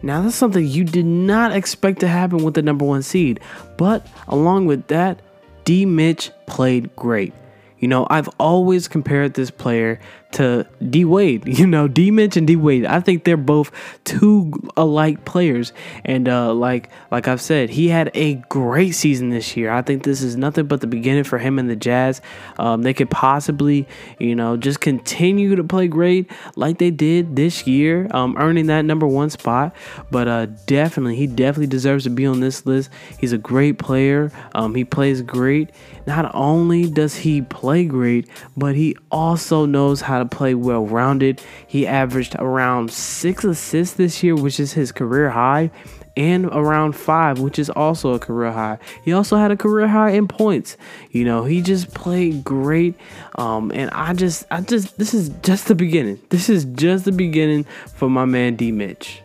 Now, 0.02 0.22
that's 0.22 0.36
something 0.36 0.66
you 0.66 0.84
did 0.84 1.06
not 1.06 1.52
expect 1.52 2.00
to 2.00 2.08
happen 2.08 2.44
with 2.44 2.54
the 2.54 2.62
number 2.62 2.86
one 2.86 3.02
seed. 3.02 3.40
But 3.78 4.08
along 4.28 4.66
with 4.66 4.88
that, 4.88 5.22
D. 5.66 5.86
Mitch 5.86 6.32
played 6.46 6.96
great. 6.96 7.34
You 7.80 7.88
know, 7.88 8.08
I've 8.10 8.30
always 8.40 8.88
compared 8.88 9.34
this 9.34 9.52
player 9.52 10.00
to 10.32 10.66
D 10.88 11.06
Wade. 11.06 11.48
You 11.60 11.68
know, 11.68 11.90
D 11.90 12.10
Mitch 12.10 12.38
and 12.38 12.48
D 12.48 12.56
Wade. 12.56 12.86
I 12.86 13.02
think 13.02 13.26
they're 13.26 13.36
both 13.36 13.72
two 14.06 14.54
alike 14.78 15.26
players. 15.26 15.74
And 16.06 16.30
uh, 16.30 16.54
like 16.54 16.90
like 17.12 17.28
I've 17.28 17.42
said, 17.42 17.70
he 17.70 17.90
had 17.90 18.12
a 18.14 18.36
great 18.48 18.92
season 18.92 19.30
this 19.30 19.58
year. 19.58 19.72
I 19.72 19.82
think 19.82 20.04
this 20.04 20.22
is 20.22 20.38
nothing 20.38 20.68
but 20.68 20.80
the 20.80 20.88
beginning 20.88 21.26
for 21.26 21.38
him 21.38 21.60
and 21.60 21.70
the 21.70 21.76
Jazz. 21.76 22.22
Um, 22.58 22.84
they 22.84 22.94
could 22.94 23.10
possibly, 23.10 23.88
you 24.20 24.36
know, 24.36 24.56
just 24.56 24.80
continue 24.80 25.56
to 25.58 25.64
play 25.66 25.90
great 25.90 26.32
like 26.56 26.78
they 26.78 26.92
did 26.92 27.36
this 27.36 27.68
year, 27.68 28.08
um, 28.12 28.36
earning 28.38 28.68
that 28.68 28.86
number 28.86 29.08
one 29.08 29.30
spot. 29.30 29.76
But 30.12 30.28
uh, 30.30 30.46
definitely, 30.66 31.18
he 31.18 31.28
definitely 31.28 31.68
deserves 31.68 32.06
to 32.06 32.10
be 32.10 32.26
on 32.26 32.40
this 32.40 32.66
list. 32.66 32.90
He's 33.20 33.34
a 33.34 33.38
great 33.38 33.80
player. 33.80 34.32
Um, 34.56 34.76
he 34.76 34.86
plays 34.86 35.22
great. 35.22 35.72
Not 36.08 36.34
only 36.34 36.90
does 36.90 37.18
he 37.18 37.42
play 37.42 37.86
great, 37.86 38.30
but 38.56 38.76
he 38.76 38.96
also 39.12 39.66
knows 39.66 40.02
how 40.02 40.19
to 40.20 40.36
play 40.36 40.56
well 40.56 40.86
rounded. 40.86 41.42
He 41.68 41.88
averaged 41.88 42.36
around 42.36 42.92
six 42.92 43.44
assists 43.44 43.96
this 43.96 44.24
year, 44.24 44.36
which 44.36 44.60
is 44.60 44.74
his 44.74 44.92
career 44.92 45.30
high, 45.30 45.72
and 46.18 46.46
around 46.48 46.94
five, 46.94 47.40
which 47.40 47.58
is 47.58 47.70
also 47.70 48.14
a 48.14 48.20
career 48.20 48.52
high. 48.52 48.78
He 49.04 49.14
also 49.14 49.38
had 49.38 49.52
a 49.52 49.58
career 49.58 49.88
high 49.88 50.12
in 50.12 50.28
points. 50.28 50.76
You 51.12 51.24
know, 51.24 51.46
he 51.46 51.62
just 51.62 51.94
played 51.94 52.44
great. 52.44 52.96
Um, 53.36 53.72
and 53.74 53.90
I 53.92 54.14
just, 54.14 54.46
I 54.52 54.62
just, 54.62 54.98
this 54.98 55.14
is 55.14 55.30
just 55.44 55.68
the 55.68 55.76
beginning. 55.76 56.20
This 56.30 56.50
is 56.50 56.66
just 56.66 57.06
the 57.06 57.12
beginning 57.12 57.64
for 57.94 58.10
my 58.10 58.26
man 58.26 58.56
D 58.56 58.72
Mitch. 58.72 59.22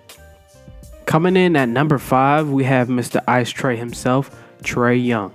Coming 1.06 1.36
in 1.36 1.56
at 1.56 1.68
number 1.68 1.98
five, 1.98 2.48
we 2.48 2.64
have 2.64 2.88
Mr. 2.88 3.22
Ice 3.28 3.52
Trae 3.52 3.76
himself, 3.76 4.30
Trae 4.62 5.04
Young. 5.04 5.32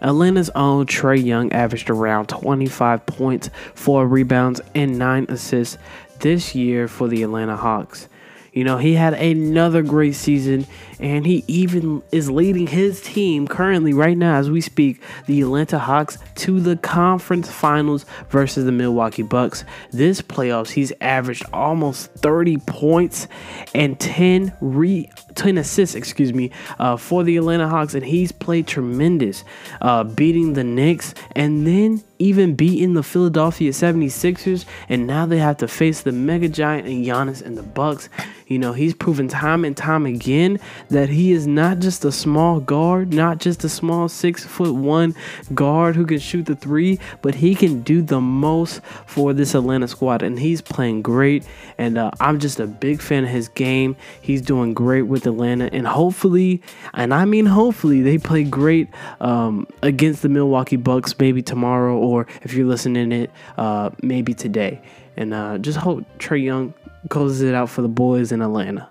Atlanta's 0.00 0.50
own 0.50 0.86
Trae 0.86 1.22
Young 1.22 1.52
averaged 1.52 1.90
around 1.90 2.28
25 2.28 3.06
points, 3.06 3.50
4 3.74 4.06
rebounds, 4.06 4.60
and 4.74 4.98
9 4.98 5.26
assists 5.28 5.78
this 6.20 6.54
year 6.54 6.88
for 6.88 7.08
the 7.08 7.22
Atlanta 7.22 7.56
Hawks. 7.56 8.08
You 8.52 8.64
know, 8.64 8.78
he 8.78 8.94
had 8.94 9.14
another 9.14 9.82
great 9.82 10.14
season, 10.14 10.66
and 10.98 11.24
he 11.24 11.44
even 11.46 12.02
is 12.10 12.30
leading 12.30 12.66
his 12.66 13.00
team 13.00 13.46
currently, 13.46 13.92
right 13.92 14.16
now, 14.16 14.36
as 14.36 14.50
we 14.50 14.60
speak, 14.60 15.00
the 15.26 15.42
Atlanta 15.42 15.78
Hawks 15.78 16.18
to 16.36 16.58
the 16.58 16.76
conference 16.76 17.48
finals 17.50 18.04
versus 18.30 18.64
the 18.64 18.72
Milwaukee 18.72 19.22
Bucks. 19.22 19.64
This 19.92 20.22
playoffs, 20.22 20.70
he's 20.70 20.92
averaged 21.00 21.44
almost 21.52 22.12
30 22.14 22.56
points 22.58 23.28
and 23.74 24.00
10 24.00 24.52
re 24.60 25.08
10 25.38 25.56
assists, 25.56 25.94
excuse 25.94 26.32
me, 26.32 26.50
uh, 26.78 26.96
for 26.96 27.22
the 27.22 27.36
Atlanta 27.36 27.68
Hawks, 27.68 27.94
and 27.94 28.04
he's 28.04 28.32
played 28.32 28.66
tremendous, 28.66 29.44
uh, 29.80 30.02
beating 30.04 30.54
the 30.54 30.64
Knicks 30.64 31.14
and 31.34 31.66
then 31.66 32.02
even 32.18 32.54
beating 32.54 32.94
the 32.94 33.02
Philadelphia 33.02 33.70
76ers, 33.70 34.64
and 34.88 35.06
now 35.06 35.24
they 35.24 35.38
have 35.38 35.56
to 35.58 35.68
face 35.68 36.02
the 36.02 36.12
Mega 36.12 36.48
Giant 36.48 36.88
and 36.88 37.06
Giannis 37.06 37.42
and 37.42 37.56
the 37.56 37.62
Bucks. 37.62 38.08
You 38.48 38.58
know, 38.58 38.72
he's 38.72 38.94
proven 38.94 39.28
time 39.28 39.64
and 39.64 39.76
time 39.76 40.06
again 40.06 40.58
that 40.88 41.10
he 41.10 41.32
is 41.32 41.46
not 41.46 41.80
just 41.80 42.04
a 42.04 42.10
small 42.10 42.60
guard, 42.60 43.12
not 43.12 43.38
just 43.38 43.62
a 43.62 43.68
small 43.68 44.08
six 44.08 44.44
foot 44.44 44.74
one 44.74 45.14
guard 45.54 45.96
who 45.96 46.06
can 46.06 46.18
shoot 46.18 46.46
the 46.46 46.56
three, 46.56 46.98
but 47.20 47.34
he 47.34 47.54
can 47.54 47.82
do 47.82 48.00
the 48.00 48.22
most 48.22 48.80
for 49.06 49.34
this 49.34 49.54
Atlanta 49.54 49.86
squad, 49.86 50.22
and 50.22 50.38
he's 50.38 50.62
playing 50.62 51.02
great. 51.02 51.46
And 51.76 51.98
uh, 51.98 52.10
I'm 52.20 52.40
just 52.40 52.58
a 52.58 52.66
big 52.66 53.02
fan 53.02 53.24
of 53.24 53.30
his 53.30 53.48
game. 53.48 53.96
He's 54.20 54.40
doing 54.40 54.72
great 54.72 55.02
with 55.02 55.26
Atlanta, 55.28 55.68
and 55.72 55.86
hopefully, 55.86 56.62
and 56.94 57.14
I 57.14 57.24
mean 57.24 57.46
hopefully, 57.46 58.02
they 58.02 58.18
play 58.18 58.42
great 58.44 58.88
um, 59.20 59.66
against 59.82 60.22
the 60.22 60.28
Milwaukee 60.28 60.76
Bucks 60.76 61.14
maybe 61.18 61.42
tomorrow, 61.42 61.96
or 61.96 62.26
if 62.42 62.54
you're 62.54 62.66
listening 62.66 63.12
it, 63.12 63.30
uh, 63.56 63.90
maybe 64.02 64.34
today. 64.34 64.82
And 65.16 65.32
uh, 65.32 65.58
just 65.58 65.78
hope 65.78 66.04
Trae 66.18 66.42
Young 66.42 66.74
closes 67.08 67.42
it 67.42 67.54
out 67.54 67.70
for 67.70 67.82
the 67.82 67.88
boys 67.88 68.32
in 68.32 68.42
Atlanta. 68.42 68.88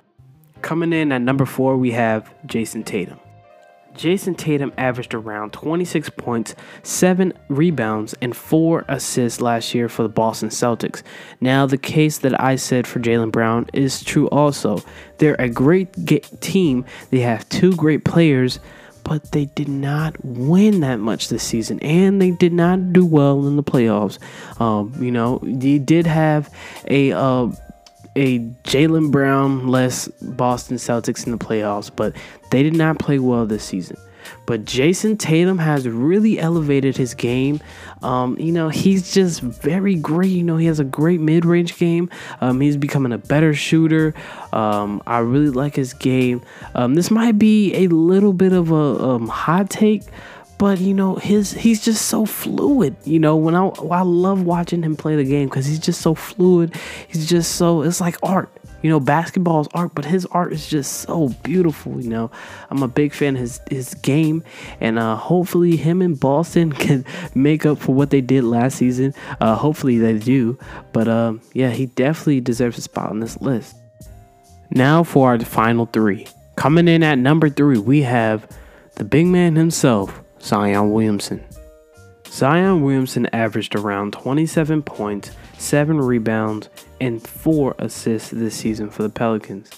Coming 0.62 0.94
in 0.94 1.12
at 1.12 1.22
number 1.22 1.46
four, 1.46 1.78
we 1.78 1.92
have 1.92 2.34
Jayson 2.46 2.84
Tatum. 2.84 3.20
Jayson 3.98 4.36
Tatum 4.38 4.72
averaged 4.78 5.14
around 5.14 5.54
26 5.54 6.10
points, 6.12 6.56
7 6.84 7.34
rebounds, 7.50 8.16
and 8.22 8.36
4 8.36 8.86
assists 8.88 9.42
last 9.42 9.74
year 9.74 9.90
for 9.90 10.04
the 10.04 10.10
Boston 10.10 10.50
Celtics. 10.50 11.02
Now, 11.42 11.66
the 11.66 11.78
case 11.78 12.20
that 12.20 12.40
I 12.40 12.56
said 12.56 12.88
for 12.88 13.00
Jaylen 13.00 13.32
Brown 13.32 13.68
is 13.74 14.04
true 14.04 14.28
also. 14.30 14.84
They're 15.18 15.36
a 15.40 15.50
great 15.50 15.90
team, 16.42 16.86
they 17.10 17.20
have 17.20 17.50
two 17.50 17.76
great 17.76 18.06
players, 18.06 18.60
but 19.04 19.32
they 19.32 19.46
did 19.46 19.70
not 19.70 20.24
win 20.24 20.82
that 20.82 20.98
much 20.98 21.30
this 21.30 21.44
season, 21.44 21.80
and 21.80 22.22
they 22.22 22.32
did 22.32 22.54
not 22.54 22.92
do 22.92 23.06
well 23.06 23.48
in 23.48 23.56
the 23.56 23.64
playoffs. 23.64 24.20
Um, 24.62 24.94
you 25.02 25.12
know, 25.12 25.40
they 25.44 25.80
did 25.80 26.06
have 26.06 26.54
a. 26.88 27.14
Uh, 27.14 27.52
a 28.18 28.40
Jaylen 28.64 29.12
Brown 29.12 29.68
less 29.68 30.08
Boston 30.08 30.78
Celtics 30.78 31.26
in 31.26 31.32
the 31.32 31.38
playoffs, 31.38 31.92
but 31.96 32.16
they 32.50 32.64
did 32.64 32.76
not 32.76 33.00
play 33.00 33.20
well 33.20 33.46
this 33.46 33.64
season. 33.64 33.98
But 34.46 34.66
Jayson 34.66 35.18
Tatum 35.18 35.58
has 35.58 35.88
really 35.88 36.40
elevated 36.40 36.98
his 36.98 37.14
game. 37.14 37.62
Um, 38.02 38.38
you 38.40 38.52
know, 38.52 38.70
he's 38.70 39.14
just 39.14 39.42
very 39.42 39.96
great. 39.96 40.32
You 40.32 40.44
know, 40.44 40.58
he 40.58 40.66
has 40.66 40.80
a 40.80 40.84
great 40.84 41.22
mid 41.22 41.46
range 41.46 41.78
game. 41.78 42.10
Um, 42.42 42.60
he's 42.60 42.76
becoming 42.76 43.14
a 43.14 43.18
better 43.18 43.54
shooter. 43.54 44.14
Um, 44.52 45.02
I 45.06 45.20
really 45.20 45.50
like 45.50 45.76
his 45.76 45.94
game. 45.94 46.42
Um, 46.76 46.96
this 46.96 47.12
might 47.12 47.38
be 47.38 47.74
a 47.76 47.88
little 47.88 48.34
bit 48.34 48.52
of 48.52 48.72
a 48.72 48.76
um, 48.76 49.28
hot 49.28 49.70
take, 49.70 50.04
but 50.58 50.80
you 50.80 50.94
know 50.94 51.16
his 51.16 51.52
he's 51.54 51.84
just 51.84 52.08
so 52.08 52.26
fluid 52.26 52.96
you 53.04 53.20
know 53.20 53.36
when 53.36 53.56
i 53.56 53.68
i 53.92 54.02
love 54.02 54.44
watching 54.44 54.82
him 54.82 54.96
play 54.96 55.16
the 55.16 55.24
game 55.24 55.48
because 55.48 55.66
he's 55.66 55.80
just 55.80 56.02
so 56.02 56.16
fluid. 56.16 56.76
He's 57.08 57.28
just 57.28 57.56
so 57.56 57.82
it's 57.82 58.02
like 58.02 58.18
art 58.24 58.50
you 58.82 58.90
know 58.90 59.00
basketball 59.00 59.62
is 59.62 59.68
art 59.74 59.92
but 59.96 60.06
his 60.06 60.26
art 60.28 60.54
is 60.54 60.68
just 60.68 61.02
so 61.02 61.30
beautiful 61.44 62.02
you 62.02 62.10
know. 62.10 62.32
I'm 62.70 62.84
a 62.84 62.88
big 62.88 63.14
fan 63.14 63.36
of 63.36 63.42
his 63.42 63.60
his 63.70 63.94
game 63.96 64.44
and 64.80 65.00
uh 65.00 65.16
hopefully 65.16 65.76
him 65.76 66.02
and 66.02 66.20
boston 66.20 66.72
can 66.86 67.06
make 67.36 67.66
up 67.66 67.78
for 67.78 67.94
what 67.94 68.10
they 68.10 68.22
did 68.22 68.44
last 68.44 68.78
season. 68.78 69.14
Uh 69.40 69.56
hopefully 69.56 69.98
they 69.98 70.18
do 70.18 70.58
but 70.94 71.08
um 71.08 71.42
yeah 71.54 71.70
he 71.70 71.88
definitely 71.88 72.42
deserves 72.42 72.78
a 72.78 72.82
spot 72.82 73.10
on 73.10 73.20
this 73.20 73.40
list. 73.42 73.76
Now 74.70 75.04
for 75.04 75.30
our 75.30 75.40
final 75.40 75.86
three. 75.86 76.28
Coming 76.56 76.88
in 76.88 77.04
at 77.04 77.18
number 77.18 77.50
three 77.50 77.78
we 77.78 78.02
have 78.02 78.48
the 78.96 79.04
big 79.04 79.28
man 79.28 79.56
himself 79.56 80.24
Zion 80.42 80.92
Williamson. 80.92 81.44
Zion 82.30 82.84
Williamson 82.84 83.28
averaged 83.34 83.76
around 83.76 84.14
27 84.14 84.84
points, 84.84 85.32
7 85.58 85.98
rebounds, 85.98 86.70
and 87.00 87.26
4 87.26 87.76
assists 87.80 88.30
this 88.32 88.56
season 88.56 88.90
for 88.90 89.04
the 89.04 89.10
Pelicans. 89.10 89.70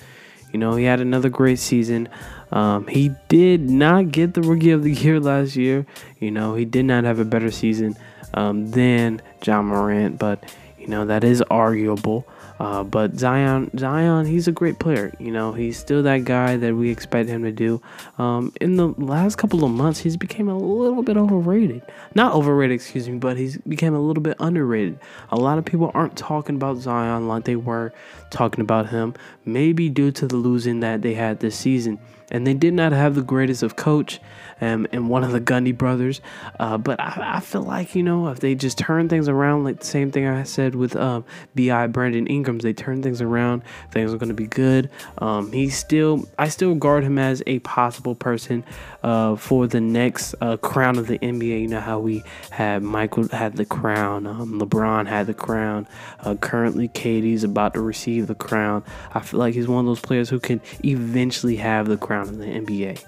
You 0.51 0.59
know, 0.59 0.75
he 0.75 0.85
had 0.85 0.99
another 0.99 1.29
great 1.29 1.59
season. 1.59 2.09
Um, 2.51 2.87
he 2.87 3.11
did 3.27 3.69
not 3.69 4.11
get 4.11 4.33
the 4.33 4.41
Rookie 4.41 4.71
of 4.71 4.83
the 4.83 4.91
Year 4.91 5.19
last 5.19 5.55
year. 5.55 5.85
You 6.19 6.31
know, 6.31 6.55
he 6.55 6.65
did 6.65 6.85
not 6.85 7.03
have 7.03 7.19
a 7.19 7.25
better 7.25 7.51
season 7.51 7.95
um, 8.33 8.71
than 8.71 9.21
Ja 9.45 9.61
Morant, 9.61 10.17
but, 10.17 10.43
you 10.77 10.87
know, 10.87 11.05
that 11.05 11.23
is 11.23 11.41
arguable. 11.43 12.27
Uh, 12.59 12.83
but 12.83 13.17
Zion, 13.17 13.71
Zion, 13.77 14.25
he's 14.25 14.47
a 14.47 14.51
great 14.51 14.79
player. 14.79 15.13
You 15.17 15.31
know, 15.31 15.53
he's 15.53 15.77
still 15.77 16.03
that 16.03 16.25
guy 16.25 16.57
that 16.57 16.75
we 16.75 16.89
expect 16.89 17.29
him 17.29 17.43
to 17.43 17.51
do. 17.51 17.81
Um, 18.17 18.51
in 18.59 18.75
the 18.75 18.87
last 18.97 19.37
couple 19.37 19.63
of 19.63 19.71
months, 19.71 19.99
he's 19.99 20.17
became 20.17 20.49
a 20.49 20.57
little 20.57 21.01
bit 21.01 21.15
overrated. 21.15 21.81
Not 22.15 22.33
overrated, 22.33 22.75
excuse 22.75 23.07
me, 23.07 23.17
but 23.17 23.37
he's 23.37 23.57
became 23.59 23.95
a 23.95 23.99
little 23.99 24.21
bit 24.21 24.35
underrated. 24.39 24.99
A 25.31 25.37
lot 25.37 25.57
of 25.57 25.65
people 25.65 25.91
aren't 25.93 26.17
talking 26.17 26.55
about 26.55 26.77
Zion 26.77 27.27
like 27.27 27.45
they 27.45 27.55
were 27.55 27.93
talking 28.29 28.61
about 28.61 28.89
him. 28.89 29.13
Maybe 29.45 29.89
due 29.89 30.11
to 30.11 30.27
the 30.27 30.35
losing 30.35 30.81
that 30.81 31.01
they 31.01 31.13
had 31.13 31.39
this 31.39 31.55
season 31.55 31.99
and 32.31 32.45
they 32.45 32.53
did 32.53 32.73
not 32.73 32.91
have 32.91 33.15
the 33.15 33.21
greatest 33.21 33.63
of 33.63 33.75
coach 33.75 34.19
um, 34.61 34.87
and 34.91 35.09
one 35.09 35.23
of 35.23 35.31
the 35.31 35.39
Gundy 35.39 35.75
brothers. 35.75 36.21
Uh, 36.59 36.77
but 36.77 36.99
I, 36.99 37.37
I, 37.37 37.39
feel 37.39 37.63
like 37.63 37.95
you 37.95 38.03
know 38.03 38.27
if 38.27 38.39
they 38.39 38.55
just 38.55 38.77
turn 38.77 39.09
things 39.09 39.27
around, 39.27 39.63
like 39.63 39.79
the 39.79 39.85
same 39.85 40.11
thing 40.11 40.27
I 40.27 40.43
said 40.43 40.75
with 40.75 40.95
um, 40.95 41.25
Bi 41.55 41.87
Brandon 41.87 42.27
Ingram's, 42.27 42.63
they 42.63 42.73
turn 42.73 43.01
things 43.01 43.21
around. 43.21 43.63
Things 43.91 44.13
are 44.13 44.17
going 44.17 44.29
to 44.29 44.35
be 44.35 44.47
good. 44.47 44.89
Um, 45.19 45.51
he's 45.51 45.77
still, 45.77 46.27
I 46.37 46.49
still 46.49 46.75
guard 46.75 47.03
him 47.03 47.17
as 47.17 47.41
a 47.47 47.59
possible 47.59 48.15
person 48.15 48.63
uh, 49.03 49.35
for 49.35 49.67
the 49.67 49.81
next 49.81 50.35
uh, 50.41 50.57
crown 50.57 50.97
of 50.97 51.07
the 51.07 51.19
NBA. 51.19 51.61
You 51.61 51.67
know 51.67 51.81
how 51.81 51.99
we 51.99 52.23
had 52.51 52.83
Michael 52.83 53.27
had 53.29 53.55
the 53.55 53.65
crown, 53.65 54.27
um, 54.27 54.59
LeBron 54.59 55.07
had 55.07 55.27
the 55.27 55.33
crown. 55.33 55.87
Uh, 56.19 56.35
currently, 56.35 56.89
KD's 56.89 57.43
about 57.43 57.73
to 57.73 57.81
receive 57.81 58.27
the 58.27 58.35
crown. 58.35 58.83
I 59.13 59.21
feel 59.21 59.39
like 59.39 59.53
he's 59.53 59.67
one 59.67 59.79
of 59.79 59.85
those 59.85 60.01
players 60.01 60.29
who 60.29 60.39
can 60.39 60.61
eventually 60.83 61.55
have 61.57 61.87
the 61.87 61.97
crown 61.97 62.18
in 62.27 62.39
the 62.39 62.45
NBA. 62.45 63.03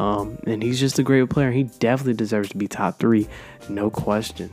Um, 0.00 0.38
and 0.46 0.62
he's 0.62 0.80
just 0.80 0.98
a 0.98 1.02
great 1.02 1.28
player. 1.30 1.50
He 1.50 1.64
definitely 1.64 2.14
deserves 2.14 2.48
to 2.50 2.56
be 2.56 2.66
top 2.66 2.98
three, 2.98 3.28
no 3.68 3.90
question. 3.90 4.50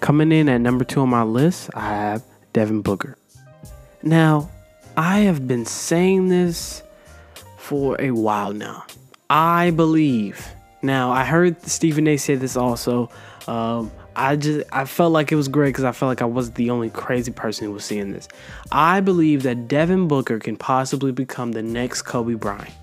Coming 0.00 0.32
in 0.32 0.48
at 0.48 0.60
number 0.60 0.84
two 0.84 1.00
on 1.00 1.10
my 1.10 1.22
list, 1.22 1.70
I 1.74 1.88
have 1.88 2.24
Devin 2.52 2.82
Booker. 2.82 3.16
Now, 4.02 4.50
I 4.96 5.20
have 5.20 5.46
been 5.46 5.64
saying 5.64 6.28
this 6.28 6.82
for 7.56 7.96
a 8.00 8.10
while 8.10 8.52
now. 8.52 8.84
I 9.30 9.70
believe. 9.70 10.48
Now, 10.82 11.12
I 11.12 11.24
heard 11.24 11.62
Stephen 11.62 12.08
A. 12.08 12.16
say 12.16 12.34
this 12.34 12.56
also. 12.56 13.10
Um, 13.46 13.92
I 14.14 14.36
just 14.36 14.66
I 14.72 14.84
felt 14.84 15.12
like 15.12 15.32
it 15.32 15.36
was 15.36 15.48
great 15.48 15.70
because 15.70 15.84
I 15.84 15.92
felt 15.92 16.08
like 16.08 16.22
I 16.22 16.26
wasn't 16.26 16.56
the 16.56 16.70
only 16.70 16.90
crazy 16.90 17.30
person 17.30 17.66
who 17.66 17.72
was 17.72 17.84
seeing 17.84 18.12
this. 18.12 18.28
I 18.70 19.00
believe 19.00 19.42
that 19.44 19.68
Devin 19.68 20.08
Booker 20.08 20.38
can 20.38 20.56
possibly 20.56 21.12
become 21.12 21.52
the 21.52 21.62
next 21.62 22.02
Kobe 22.02 22.34
Bryant. 22.34 22.74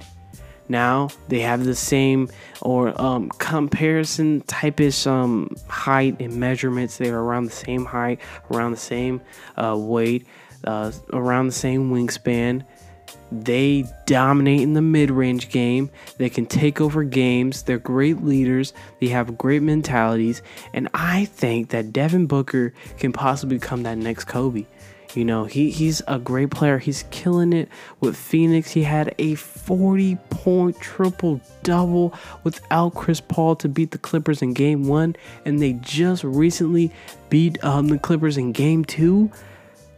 Now 0.70 1.10
they 1.28 1.40
have 1.40 1.66
the 1.66 1.76
same 1.76 2.30
or 2.62 3.00
um, 3.02 3.30
comparison 3.30 4.42
typish 4.42 5.08
um, 5.08 5.56
height 5.68 6.18
and 6.20 6.36
measurements. 6.36 6.98
They're 6.98 7.20
around 7.20 7.46
the 7.46 7.52
same 7.52 7.86
height, 7.86 8.20
around 8.52 8.72
the 8.72 8.78
same 8.78 9.22
uh, 9.58 9.76
weight, 9.78 10.28
uh, 10.64 10.92
around 11.12 11.48
the 11.48 11.54
same 11.54 11.92
wingspan. 11.92 12.64
They 13.32 13.86
dominate 14.06 14.62
in 14.62 14.74
the 14.74 14.82
mid 14.82 15.12
range 15.12 15.50
game. 15.50 15.90
They 16.18 16.30
can 16.30 16.46
take 16.46 16.82
over 16.82 17.04
games. 17.04 17.64
They're 17.64 17.78
great 17.78 18.24
leaders. 18.24 18.74
They 19.00 19.08
have 19.08 19.38
great 19.38 19.62
mentalities. 19.62 20.42
And 20.74 20.90
I 20.94 21.26
think 21.26 21.70
that 21.70 21.94
Devin 21.94 22.26
Booker 22.28 22.74
can 22.98 23.12
possibly 23.14 23.58
become 23.58 23.84
that 23.84 23.98
next 23.98 24.26
Kobe. 24.26 24.66
You 25.16 25.26
know, 25.26 25.46
he, 25.46 25.72
he's 25.72 26.02
a 26.08 26.20
great 26.20 26.52
player. 26.52 26.78
He's 26.78 27.04
killing 27.12 27.54
it 27.54 27.70
with 28.00 28.16
Phoenix. 28.16 28.72
He 28.72 28.84
had 28.84 29.16
a 29.18 29.36
40 29.36 30.16
point 30.30 30.80
triple 30.80 31.42
double 31.64 32.14
without 32.44 32.94
Chris 32.94 33.20
Paul 33.20 33.56
to 33.58 33.70
beat 33.70 33.92
the 33.92 33.98
Clippers 33.98 34.42
in 34.42 34.54
game 34.54 34.88
one. 34.88 35.16
And 35.46 35.62
they 35.62 35.74
just 35.74 36.24
recently 36.24 36.92
beat 37.30 37.64
um, 37.64 37.88
the 37.88 37.98
Clippers 37.98 38.38
in 38.38 38.52
game 38.52 38.86
two. 38.86 39.32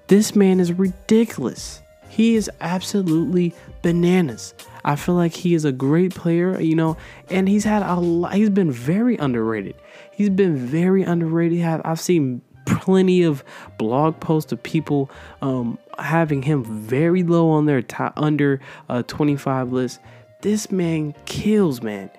This 0.07 0.35
man 0.35 0.59
is 0.59 0.73
ridiculous. 0.73 1.81
He 2.09 2.35
is 2.35 2.49
absolutely 2.59 3.53
bananas. 3.81 4.53
I 4.83 4.95
feel 4.97 5.15
like 5.15 5.33
he 5.33 5.53
is 5.53 5.63
a 5.63 5.71
great 5.71 6.13
player, 6.13 6.59
you 6.59 6.75
know, 6.75 6.97
and 7.29 7.47
he's 7.47 7.63
had 7.63 7.83
a 7.83 7.95
lot, 7.95 8.33
he's 8.33 8.49
been 8.49 8.71
very 8.71 9.15
underrated. 9.15 9.75
He's 10.11 10.29
been 10.29 10.57
very 10.57 11.03
underrated. 11.03 11.61
I've 11.63 12.01
seen 12.01 12.41
plenty 12.79 13.23
of 13.23 13.43
blog 13.77 14.19
posts 14.19 14.51
of 14.51 14.61
people 14.63 15.09
um, 15.41 15.77
having 15.99 16.43
him 16.43 16.63
very 16.63 17.23
low 17.23 17.49
on 17.49 17.65
their 17.65 17.81
top 17.81 18.13
under 18.17 18.59
uh, 18.89 19.03
25 19.03 19.71
list. 19.71 19.99
This 20.41 20.71
man 20.71 21.13
kills, 21.25 21.81
man. 21.81 22.09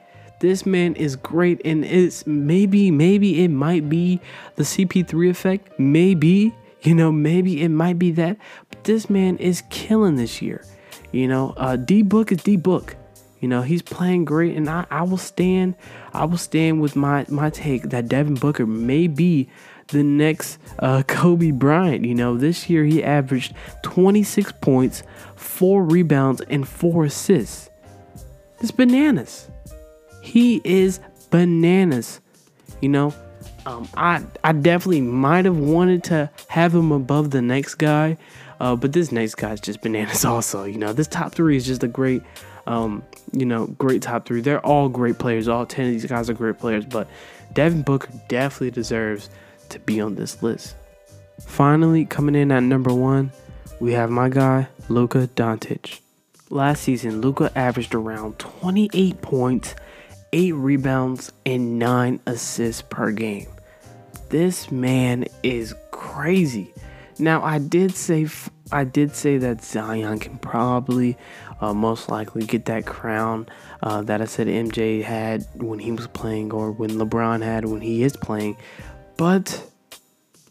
This 0.41 0.67
man 0.67 0.97
is 0.97 1.15
great, 1.15 1.61
and 1.65 1.85
it's 1.85 2.27
maybe, 2.27 2.91
maybe 2.91 3.45
it 3.45 3.49
might 3.49 3.89
be 3.89 4.21
the 4.57 4.65
CP3 4.65 5.31
effect. 5.31 5.79
Maybe, 5.79 6.53
you 6.83 6.95
know, 6.95 7.13
maybe 7.13 7.63
it 7.63 7.69
might 7.69 7.99
be 7.99 8.11
that. 8.13 8.37
But 8.69 8.85
this 8.85 9.09
man 9.09 9.37
is 9.39 9.63
killing 9.71 10.17
this 10.17 10.43
year. 10.43 10.65
You 11.13 11.29
know, 11.29 11.55
uh, 11.57 11.77
D 11.77 12.03
Book 12.03 12.33
is 12.33 12.39
D 12.39 12.57
Book. 12.57 12.97
You 13.43 13.49
know, 13.49 13.63
he's 13.63 13.83
playing 13.83 14.25
great, 14.25 14.57
and 14.57 14.71
I, 14.71 14.87
I 14.89 15.03
will 15.03 15.19
stand, 15.19 15.75
I 16.15 16.25
will 16.25 16.39
stand 16.39 16.81
with 16.81 16.95
my 16.95 17.27
my 17.29 17.51
take 17.51 17.91
that 17.91 18.07
Devin 18.07 18.37
Booker 18.37 18.67
may 18.67 19.09
be 19.09 19.49
the 19.89 20.05
next 20.05 20.59
uh, 20.79 21.03
Kobe 21.09 21.51
Bryant. 21.51 22.05
You 22.05 22.15
know, 22.15 22.37
this 22.37 22.71
year 22.71 22.85
he 22.85 23.03
averaged 23.03 23.55
26 23.83 24.53
points, 24.61 25.03
four 25.35 25.83
rebounds, 25.83 26.41
and 26.43 26.67
four 26.67 27.05
assists. 27.05 27.69
It's 28.61 28.71
bananas. 28.71 29.51
He 30.23 30.61
is 30.65 31.01
bananas. 31.31 32.21
You 32.81 32.91
know, 32.91 33.13
um, 33.67 33.89
I 33.97 34.23
I 34.45 34.53
definitely 34.53 35.01
might 35.01 35.47
have 35.47 35.59
wanted 35.59 36.05
to 36.05 36.31
have 36.47 36.75
him 36.75 36.93
above 36.93 37.33
the 37.33 37.43
next 37.43 37.75
guy, 37.75 38.19
uh, 38.61 38.77
but 38.77 38.93
this 38.93 39.11
next 39.11 39.35
guy 39.35 39.53
is 39.53 39.61
just 39.61 39.83
bananas. 39.83 40.25
Also, 40.33 40.63
you 40.63 40.79
know, 40.79 40.93
this 40.93 41.09
top 41.09 41.35
three 41.35 41.57
is 41.57 41.67
just 41.67 41.83
a 41.83 41.89
great, 41.89 42.23
um, 42.67 43.03
you 43.33 43.47
know, 43.47 43.67
great 43.67 44.03
top 44.03 44.27
three. 44.27 44.41
They're 44.41 44.65
all 44.65 44.89
great 44.89 45.19
players. 45.19 45.49
All 45.49 45.67
ten 45.67 45.87
of 45.87 45.93
these 45.93 46.07
guys 46.07 46.31
are 46.31 46.35
great 46.35 46.59
players, 46.59 46.85
but 46.85 47.09
Devin 47.53 47.83
Booker 47.83 48.13
definitely 48.29 48.71
deserves 48.71 49.31
to 49.71 49.79
be 49.81 50.01
on 50.01 50.15
this 50.15 50.43
list. 50.43 50.77
Finally, 51.41 52.05
coming 52.05 52.35
in 52.35 52.53
at 52.53 52.63
number 52.63 52.95
one, 52.95 53.33
we 53.81 53.93
have 53.93 54.11
my 54.11 54.29
guy, 54.29 54.69
Luka 54.89 55.29
Doncic. 55.35 56.01
Last 56.51 56.83
season, 56.83 57.21
Luka 57.21 57.51
averaged 57.57 57.95
around 57.95 58.39
28 58.39 59.21
points, 59.23 59.75
8 60.33 60.53
rebounds, 60.53 61.33
and 61.47 61.79
9 61.79 62.21
assists 62.27 62.83
per 62.83 63.11
game. 63.11 63.49
This 64.29 64.71
man 64.71 65.27
is 65.43 65.75
crazy. 65.91 66.73
Now, 67.19 67.43
I 67.43 67.59
did 67.59 67.95
say 67.95 68.27
I 68.71 68.85
did 68.85 69.15
say 69.15 69.37
that 69.39 69.63
Zion 69.63 70.19
can 70.19 70.39
probably 70.39 71.19
uh, 71.63 71.73
most 71.73 72.11
likely 72.11 72.45
get 72.45 72.65
that 72.67 72.85
crown 72.85 73.49
uh, 73.83 74.03
that 74.03 74.21
I 74.21 74.25
said 74.25 74.49
MJ 74.49 75.03
had 75.03 75.47
when 75.55 75.79
he 75.79 75.93
was 75.93 76.09
playing 76.09 76.53
or 76.53 76.73
when 76.73 76.91
LeBron 76.91 77.43
had 77.43 77.65
when 77.65 77.81
he 77.81 78.03
is 78.03 78.17
playing. 78.17 78.57
But 79.17 79.65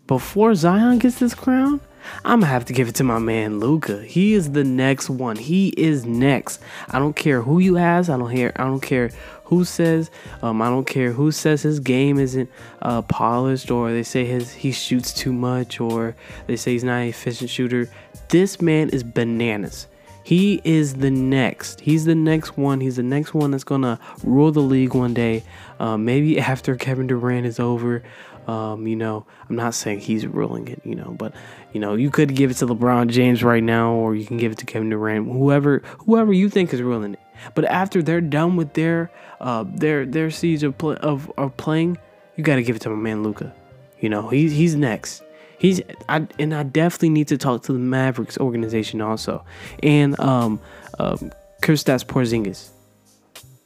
before 0.08 0.56
Zion 0.56 1.00
gets 1.00 1.20
this 1.20 1.36
crown, 1.36 1.82
I'm 2.24 2.40
gonna 2.40 2.52
have 2.52 2.66
to 2.66 2.74
give 2.74 2.88
it 2.88 2.96
to 2.96 3.04
my 3.04 3.20
man 3.20 3.60
Luka. 3.60 4.02
He 4.04 4.34
is 4.34 4.52
the 4.54 4.64
next 4.64 5.10
one. 5.10 5.36
He 5.36 5.70
is 5.78 6.06
next. 6.06 6.62
I 6.90 6.98
don't 6.98 7.16
care 7.16 7.42
who 7.42 7.60
you 7.60 7.78
ask. 7.78 8.10
I 8.10 8.18
don't 8.18 8.34
care. 8.34 8.54
I 8.56 8.64
don't 8.64 8.82
care 8.82 9.12
who 9.44 9.66
says. 9.66 10.10
Um, 10.42 10.62
I 10.62 10.70
don't 10.70 10.88
care 10.88 11.12
who 11.12 11.32
says 11.32 11.62
his 11.62 11.82
game 11.82 12.18
isn't 12.20 12.50
uh, 12.82 13.02
polished, 13.04 13.70
or 13.70 13.92
they 13.92 14.04
say 14.04 14.26
his 14.26 14.54
he 14.54 14.72
shoots 14.72 15.14
too 15.14 15.34
much, 15.34 15.80
or 15.82 16.16
they 16.48 16.56
say 16.56 16.72
he's 16.72 16.86
not 16.86 17.02
an 17.02 17.10
efficient 17.10 17.50
shooter. 17.50 17.90
This 18.30 18.62
man 18.62 18.90
is 18.90 19.04
bananas. 19.04 19.88
He 20.24 20.62
is 20.64 20.96
the 20.96 21.12
next. 21.12 21.82
He's 21.82 22.06
the 22.06 22.16
next 22.16 22.58
one. 22.58 22.80
He's 22.80 22.98
the 22.98 23.04
next 23.04 23.34
one 23.34 23.52
that's 23.52 23.64
gonna 23.64 24.00
rule 24.24 24.52
the 24.52 24.62
league 24.62 24.94
one 24.94 25.14
day. 25.14 25.44
Uh, 25.80 25.98
maybe 25.98 26.40
after 26.52 26.76
Kevin 26.76 27.08
Durant 27.08 27.46
is 27.46 27.60
over. 27.60 28.04
Um, 28.48 28.88
you 28.88 28.96
know, 28.96 29.26
I'm 29.50 29.56
not 29.56 29.76
saying 29.76 30.00
he's 30.00 30.26
ruling 30.26 30.68
it, 30.68 30.82
you 30.84 30.96
know, 30.96 31.16
but 31.18 31.34
you 31.74 31.80
know, 31.80 31.94
you 31.94 32.10
could 32.10 32.36
give 32.36 32.50
it 32.50 32.56
to 32.56 32.66
LeBron 32.66 33.10
James 33.10 33.44
right 33.44 33.64
now, 33.64 33.94
or 33.94 34.16
you 34.16 34.26
can 34.26 34.38
give 34.38 34.52
it 34.52 34.58
to 34.58 34.66
Kevin 34.66 34.90
Durant, 34.90 35.32
whoever, 35.32 35.84
whoever 36.06 36.34
you 36.34 36.50
think 36.50 36.74
is 36.74 36.82
ruling 36.82 37.14
it. 37.14 37.20
But 37.54 37.66
after 37.66 38.02
they're 38.02 38.20
done 38.20 38.56
with 38.56 38.74
their, 38.74 39.12
uh, 39.40 39.66
their 39.68 40.06
their 40.06 40.32
siege 40.32 40.64
of 40.64 40.78
play, 40.78 40.96
of, 40.98 41.32
of 41.38 41.56
playing, 41.58 41.98
you 42.36 42.44
got 42.44 42.56
to 42.56 42.64
give 42.64 42.76
it 42.76 42.80
to 42.80 42.90
my 42.90 42.96
man 42.96 43.24
Luka. 43.24 43.54
You 44.00 44.10
know, 44.10 44.30
he's 44.30 44.52
he's 44.54 44.76
next. 44.76 45.24
He's 45.62 45.80
I 46.10 46.26
and 46.40 46.56
I 46.56 46.64
definitely 46.64 47.10
need 47.10 47.28
to 47.28 47.38
talk 47.38 47.62
to 47.66 47.72
the 47.72 47.78
Mavericks 47.78 48.36
organization 48.40 49.00
also, 49.00 49.46
and 49.84 50.20
um, 50.20 50.60
um, 50.98 51.32
Kristaps 51.62 52.04
Porzingis. 52.04 52.72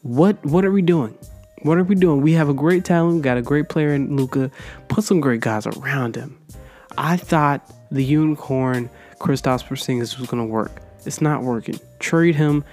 What 0.02 0.44
what 0.46 0.66
are 0.66 0.74
we 0.74 0.82
doing? 0.82 1.18
What 1.62 1.78
are 1.78 1.86
we 1.86 1.96
doing? 1.96 2.20
We 2.20 2.34
have 2.34 2.50
a 2.50 2.54
great 2.54 2.84
talent, 2.84 3.22
got 3.22 3.38
a 3.38 3.42
great 3.42 3.70
player 3.70 3.94
in 3.94 4.14
Luka. 4.18 4.52
Put 4.90 5.06
some 5.06 5.22
great 5.22 5.40
guys 5.40 5.66
around 5.66 6.18
him. 6.18 6.38
I 6.98 7.16
thought 7.16 7.72
the 7.90 8.04
unicorn 8.04 8.90
Kristaps 9.20 9.64
Porzingis 9.64 10.20
was 10.20 10.28
gonna 10.28 10.46
work. 10.46 10.82
It's 11.06 11.22
not 11.22 11.44
working. 11.44 11.80
Trade 12.00 12.36
him. 12.36 12.66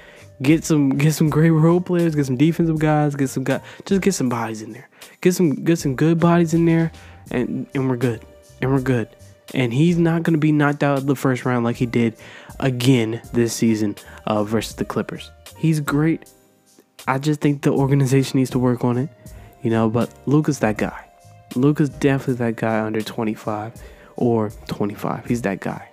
Get 0.43 0.65
some 0.65 0.99
get 0.99 1.13
some 1.13 1.31
great 1.31 1.51
role 1.51 1.81
players. 1.81 2.17
Get 2.17 2.27
some 2.27 2.37
defensive 2.37 2.81
guys. 2.81 3.15
Get 3.15 3.29
some 3.29 3.45
guys. 3.45 3.61
Just 3.85 4.03
get 4.03 4.15
some 4.15 4.29
bodies 4.29 4.63
in 4.63 4.73
there. 4.73 4.89
Get 5.21 5.37
some 5.37 5.63
get 5.63 5.79
some 5.79 5.95
good 5.95 6.19
bodies 6.19 6.55
in 6.55 6.65
there, 6.65 6.91
and 7.31 7.69
and 7.73 7.89
we're 7.89 7.97
good. 7.97 8.27
And 8.63 8.73
we're 8.73 8.81
good. 8.81 9.09
And 9.53 9.75
he's 9.75 9.99
not 9.99 10.23
gonna 10.23 10.39
be 10.39 10.53
knocked 10.53 10.83
out 10.83 11.05
the 11.05 11.17
first 11.17 11.45
round 11.45 11.65
like 11.65 11.77
he 11.77 11.85
did 11.85 12.17
again 12.61 13.21
this 13.35 13.53
season 13.53 13.97
uh, 14.27 14.45
versus 14.45 14.77
the 14.77 14.85
Clippers. 14.85 15.31
He's 15.59 15.81
great. 15.81 16.33
I 17.07 17.19
just 17.19 17.41
think 17.41 17.63
the 17.63 17.73
organization 17.73 18.39
needs 18.39 18.51
to 18.51 18.59
work 18.59 18.85
on 18.85 18.97
it, 18.97 19.11
you 19.63 19.71
know. 19.71 19.91
But 19.91 20.11
Luka's 20.27 20.61
that 20.61 20.79
guy. 20.79 21.09
Luka's 21.55 21.91
definitely 21.91 22.35
that 22.35 22.57
guy 22.57 22.81
under 22.81 23.03
25 23.03 23.75
or 24.17 24.51
25. 24.69 25.27
He's 25.27 25.43
that 25.43 25.61
guy. 25.61 25.89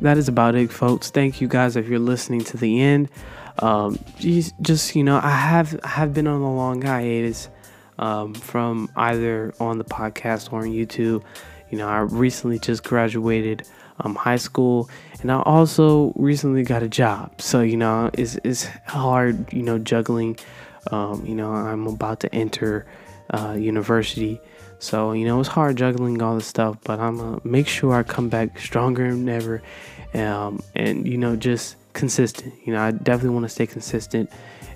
That 0.00 0.16
is 0.16 0.28
about 0.28 0.54
it, 0.54 0.72
folks. 0.72 1.10
Thank 1.10 1.40
you 1.40 1.48
guys 1.48 1.76
if 1.76 1.86
you're 1.86 1.98
listening 1.98 2.42
to 2.44 2.56
the 2.56 2.80
end. 2.80 3.10
Um, 3.58 3.98
just 4.18 4.96
you 4.96 5.04
know, 5.04 5.20
I 5.22 5.30
have 5.30 5.78
have 5.84 6.14
been 6.14 6.26
on 6.26 6.40
a 6.40 6.54
long 6.54 6.80
hiatus 6.80 7.50
um, 7.98 8.32
from 8.32 8.90
either 8.96 9.52
on 9.60 9.76
the 9.78 9.84
podcast 9.84 10.52
or 10.52 10.60
on 10.60 10.68
YouTube. 10.68 11.22
You 11.70 11.78
know, 11.78 11.88
I 11.88 12.00
recently 12.00 12.58
just 12.58 12.84
graduated 12.84 13.66
um, 14.00 14.14
high 14.14 14.36
school, 14.36 14.88
and 15.20 15.30
I 15.30 15.40
also 15.42 16.12
recently 16.16 16.62
got 16.62 16.82
a 16.82 16.88
job. 16.88 17.40
So 17.40 17.60
you 17.60 17.76
know, 17.76 18.10
it's 18.14 18.38
it's 18.44 18.64
hard, 18.86 19.52
you 19.52 19.62
know, 19.62 19.78
juggling. 19.78 20.38
Um, 20.90 21.24
you 21.26 21.34
know, 21.34 21.52
I'm 21.52 21.86
about 21.86 22.20
to 22.20 22.34
enter 22.34 22.86
uh, 23.30 23.52
university, 23.58 24.40
so 24.78 25.12
you 25.12 25.26
know 25.26 25.38
it's 25.40 25.48
hard 25.48 25.76
juggling 25.76 26.20
all 26.22 26.34
this 26.34 26.46
stuff. 26.46 26.76
But 26.84 27.00
I'm 27.00 27.18
gonna 27.18 27.40
make 27.44 27.68
sure 27.68 27.94
I 27.94 28.02
come 28.02 28.28
back 28.28 28.58
stronger 28.58 29.10
than 29.10 29.28
ever, 29.28 29.62
um, 30.14 30.62
and 30.74 31.06
you 31.06 31.18
know, 31.18 31.36
just 31.36 31.76
consistent. 31.92 32.54
You 32.64 32.72
know, 32.72 32.80
I 32.80 32.90
definitely 32.90 33.30
want 33.30 33.44
to 33.44 33.50
stay 33.50 33.66
consistent. 33.66 34.30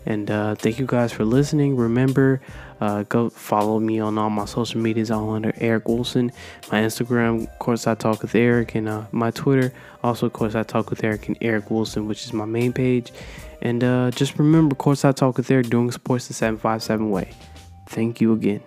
And 0.06 0.30
uh, 0.30 0.54
thank 0.54 0.78
you 0.78 0.86
guys 0.86 1.12
for 1.12 1.24
listening. 1.24 1.76
Remember, 1.76 2.40
uh, 2.80 3.04
go 3.04 3.30
follow 3.30 3.80
me 3.80 4.00
on 4.00 4.18
all 4.18 4.30
my 4.30 4.44
social 4.44 4.80
medias, 4.80 5.10
all 5.10 5.30
under 5.30 5.52
Eric 5.56 5.88
Wilson. 5.88 6.30
My 6.70 6.82
Instagram, 6.82 7.44
of 7.44 7.58
course, 7.58 7.86
I 7.86 7.94
talk 7.94 8.22
with 8.22 8.34
Eric, 8.34 8.74
and 8.74 8.88
uh, 8.88 9.04
my 9.12 9.30
Twitter, 9.30 9.72
also, 10.02 10.26
of 10.26 10.32
course, 10.34 10.54
I 10.54 10.62
talk 10.62 10.90
with 10.90 11.02
Eric 11.02 11.28
and 11.28 11.38
Eric 11.40 11.70
Wilson, 11.70 12.06
which 12.06 12.24
is 12.24 12.32
my 12.32 12.44
main 12.44 12.72
page. 12.72 13.12
And 13.62 13.82
uh, 13.82 14.10
just 14.10 14.38
remember, 14.38 14.74
of 14.74 14.78
course, 14.78 15.04
I 15.04 15.12
talk 15.12 15.38
with 15.38 15.50
Eric 15.50 15.70
doing 15.70 15.90
sports 15.90 16.28
the 16.28 16.34
757 16.34 17.10
way. 17.10 17.30
Thank 17.86 18.20
you 18.20 18.34
again. 18.34 18.62